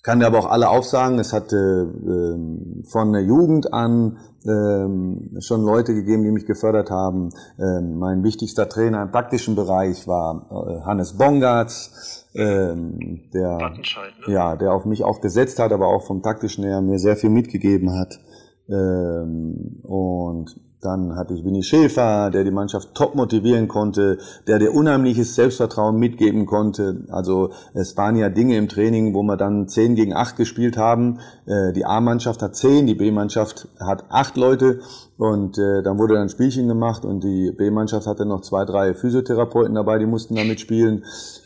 [0.03, 5.61] kann dir aber auch alle aufsagen, es hatte ähm, von der Jugend an ähm, schon
[5.61, 7.29] Leute gegeben, die mich gefördert haben.
[7.59, 13.73] Ähm, mein wichtigster Trainer im praktischen Bereich war äh, Hannes Bongartz, ähm, der, ne?
[14.27, 17.29] ja, der auf mich auch gesetzt hat, aber auch vom taktischen her mir sehr viel
[17.29, 18.19] mitgegeben hat.
[18.69, 24.17] Ähm, und dann hatte ich Winnie Schäfer, der die Mannschaft top motivieren konnte,
[24.47, 27.05] der dir unheimliches Selbstvertrauen mitgeben konnte.
[27.11, 31.19] Also es waren ja Dinge im Training, wo wir dann 10 gegen 8 gespielt haben.
[31.45, 34.79] Äh, die A-Mannschaft hat 10, die B-Mannschaft hat 8 Leute
[35.17, 38.95] Und äh, dann wurde dann ein Spielchen gemacht und die B-Mannschaft hatte noch zwei, drei
[38.95, 41.03] Physiotherapeuten dabei, die mussten da mitspielen.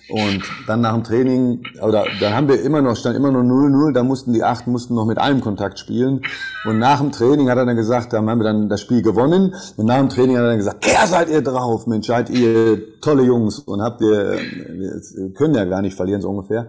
[0.10, 3.92] Und dann nach dem Training, oder dann haben wir immer noch, stand immer noch 0-0,
[3.92, 6.22] da mussten die acht mussten noch mit einem Kontakt spielen.
[6.66, 9.56] Und nach dem Training hat er dann gesagt, da haben wir dann das Spiel gewonnen.
[9.78, 11.88] Und nach dem Training hat er dann gesagt, wer seid ihr drauf?
[11.88, 16.30] Mensch, seid ihr tolle Jungs und habt ihr, wir können ja gar nicht verlieren, so
[16.30, 16.68] ungefähr.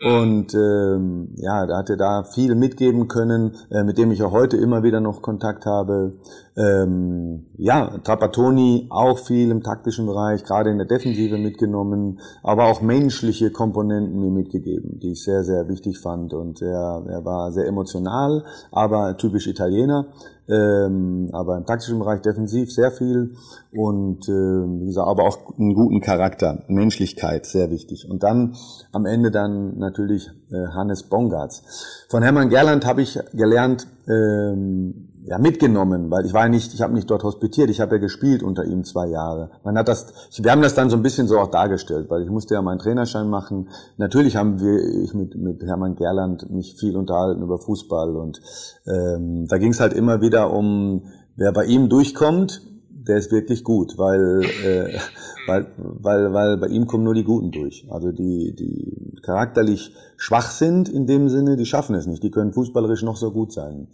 [0.00, 4.30] Und ähm, ja, da hat er da viel mitgeben können, äh, mit dem ich auch
[4.30, 6.12] heute immer wieder noch Kontakt habe.
[6.58, 12.82] Ähm, ja, Trapattoni auch viel im taktischen Bereich, gerade in der Defensive mitgenommen, aber auch
[12.82, 16.34] menschliche Komponenten mir mitgegeben, die ich sehr, sehr wichtig fand.
[16.34, 20.06] Und er, er war sehr emotional, aber typisch Italiener
[20.48, 23.34] ähm, aber im taktischen Bereich defensiv sehr viel
[23.72, 28.08] und äh, wie gesagt, aber auch einen guten Charakter, Menschlichkeit, sehr wichtig.
[28.08, 28.56] Und dann
[28.92, 32.06] am Ende dann natürlich äh, Hannes Bongartz.
[32.08, 36.94] Von Hermann Gerland habe ich gelernt, ähm, ja, mitgenommen, weil ich war nicht, ich habe
[36.94, 39.50] nicht dort hospitiert, ich habe ja gespielt unter ihm zwei Jahre.
[39.62, 40.06] Man hat das,
[40.40, 42.78] wir haben das dann so ein bisschen so auch dargestellt, weil ich musste ja meinen
[42.78, 43.68] Trainerschein machen.
[43.98, 48.40] Natürlich haben wir, ich mit, mit Hermann Gerland mich viel unterhalten über Fußball und
[48.86, 51.02] ähm, da ging es halt immer wieder um,
[51.36, 54.98] wer bei ihm durchkommt, der ist wirklich gut, weil, äh,
[55.46, 57.86] weil, weil, weil bei ihm kommen nur die Guten durch.
[57.90, 62.22] Also die, die charakterlich schwach sind in dem Sinne, die schaffen es nicht.
[62.22, 63.88] Die können fußballerisch noch so gut sein.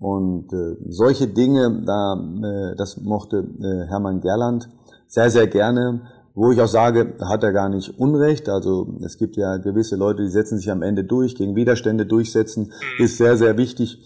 [0.00, 4.68] Und äh, solche Dinge, da, äh, das mochte äh, Hermann Gerland
[5.06, 6.00] sehr, sehr gerne.
[6.34, 8.48] Wo ich auch sage, hat er gar nicht Unrecht.
[8.48, 12.72] Also es gibt ja gewisse Leute, die setzen sich am Ende durch, gegen Widerstände durchsetzen,
[12.98, 13.04] mhm.
[13.04, 13.98] ist sehr, sehr wichtig.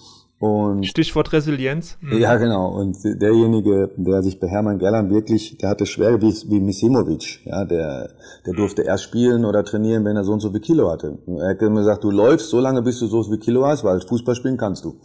[0.45, 1.97] Und Stichwort Resilienz.
[2.03, 2.18] Mhm.
[2.18, 2.68] Ja, genau.
[2.68, 7.40] Und derjenige, der sich bei Hermann Gerland wirklich, der hatte schwer wie, wie Misimovic.
[7.47, 8.11] Ja, der,
[8.45, 11.16] der durfte erst spielen oder trainieren, wenn er so und so viel Kilo hatte.
[11.26, 14.03] Er hat immer gesagt, du läufst so lange, bis du so viel Kilo hast, weil
[14.03, 14.97] Fußball spielen kannst du.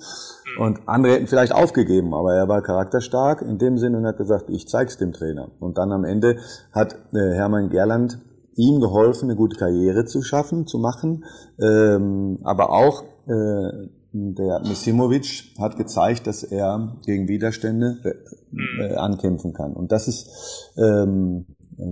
[0.59, 4.49] Und andere hätten vielleicht aufgegeben, aber er war charakterstark in dem Sinne und hat gesagt,
[4.49, 5.51] ich zeig's dem Trainer.
[5.61, 6.35] Und dann am Ende
[6.73, 8.19] hat äh, Hermann Gerland
[8.55, 11.23] ihm geholfen, eine gute Karriere zu schaffen, zu machen,
[11.61, 19.53] ähm, aber auch äh, der Misimovic hat gezeigt, dass er gegen Widerstände äh, äh ankämpfen
[19.53, 19.73] kann.
[19.73, 21.45] Und das ist, ähm,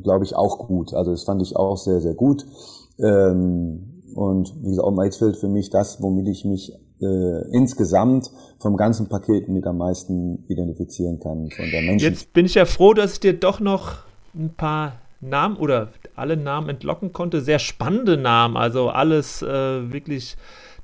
[0.03, 0.93] glaube ich, auch gut.
[0.93, 2.45] Also das fand ich auch sehr, sehr gut.
[2.99, 8.75] Ähm, und wie gesagt, auch Maisfeld für mich das, womit ich mich äh, insgesamt vom
[8.75, 12.09] ganzen Paket mit am meisten identifizieren kann von der Menschen.
[12.09, 13.97] Jetzt bin ich ja froh, dass ich dir doch noch
[14.33, 17.41] ein paar Namen oder alle Namen entlocken konnte.
[17.41, 20.37] Sehr spannende Namen, also alles äh, wirklich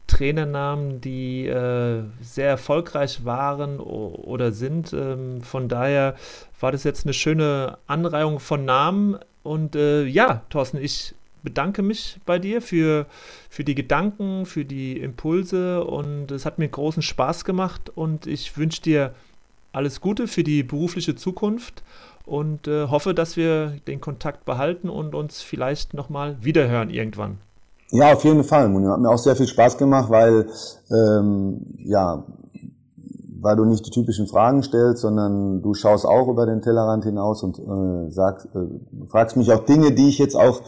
[0.08, 4.93] Trainernamen, die äh, sehr erfolgreich waren oder sind.
[4.93, 6.16] Ähm, von daher
[6.60, 9.18] war das jetzt eine schöne Anreihung von Namen.
[9.43, 13.06] Und äh, ja, Thorsten, ich bedanke mich bei dir für,
[13.49, 18.58] für die Gedanken, für die Impulse und es hat mir großen Spaß gemacht und ich
[18.58, 19.14] wünsche dir
[19.74, 21.84] alles Gute für die berufliche Zukunft
[22.26, 27.39] und äh, hoffe, dass wir den Kontakt behalten und uns vielleicht nochmal wiederhören irgendwann.
[27.94, 28.64] Ja, auf jeden Fall.
[28.64, 30.48] Hat mir auch sehr viel Spaß gemacht, weil
[30.91, 32.26] ähm, ja
[33.44, 37.44] weil du nicht die typischen Fragen stellst, sondern du schaust auch über den Tellerrand hinaus
[37.44, 40.62] und äh, sagst, äh, fragst mich auch Dinge, die ich jetzt auch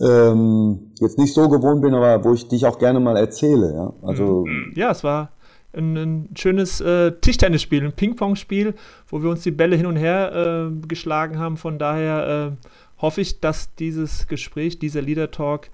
[0.00, 3.74] ähm, jetzt nicht so gewohnt bin, aber wo ich dich auch gerne mal erzähle.
[3.74, 4.72] Ja, also mhm.
[4.76, 5.30] ja, es war
[5.72, 8.74] ein, ein schönes äh, Tischtennisspiel, ein Ping-Pong-Spiel,
[9.08, 11.56] wo wir uns die Bälle hin und her äh, geschlagen haben.
[11.56, 12.66] Von daher äh,
[13.02, 15.68] hoffe ich, dass dieses Gespräch, dieser Leader Talk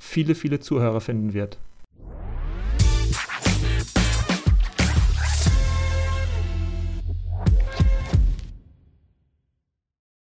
[0.00, 1.58] viele, viele Zuhörer finden wird.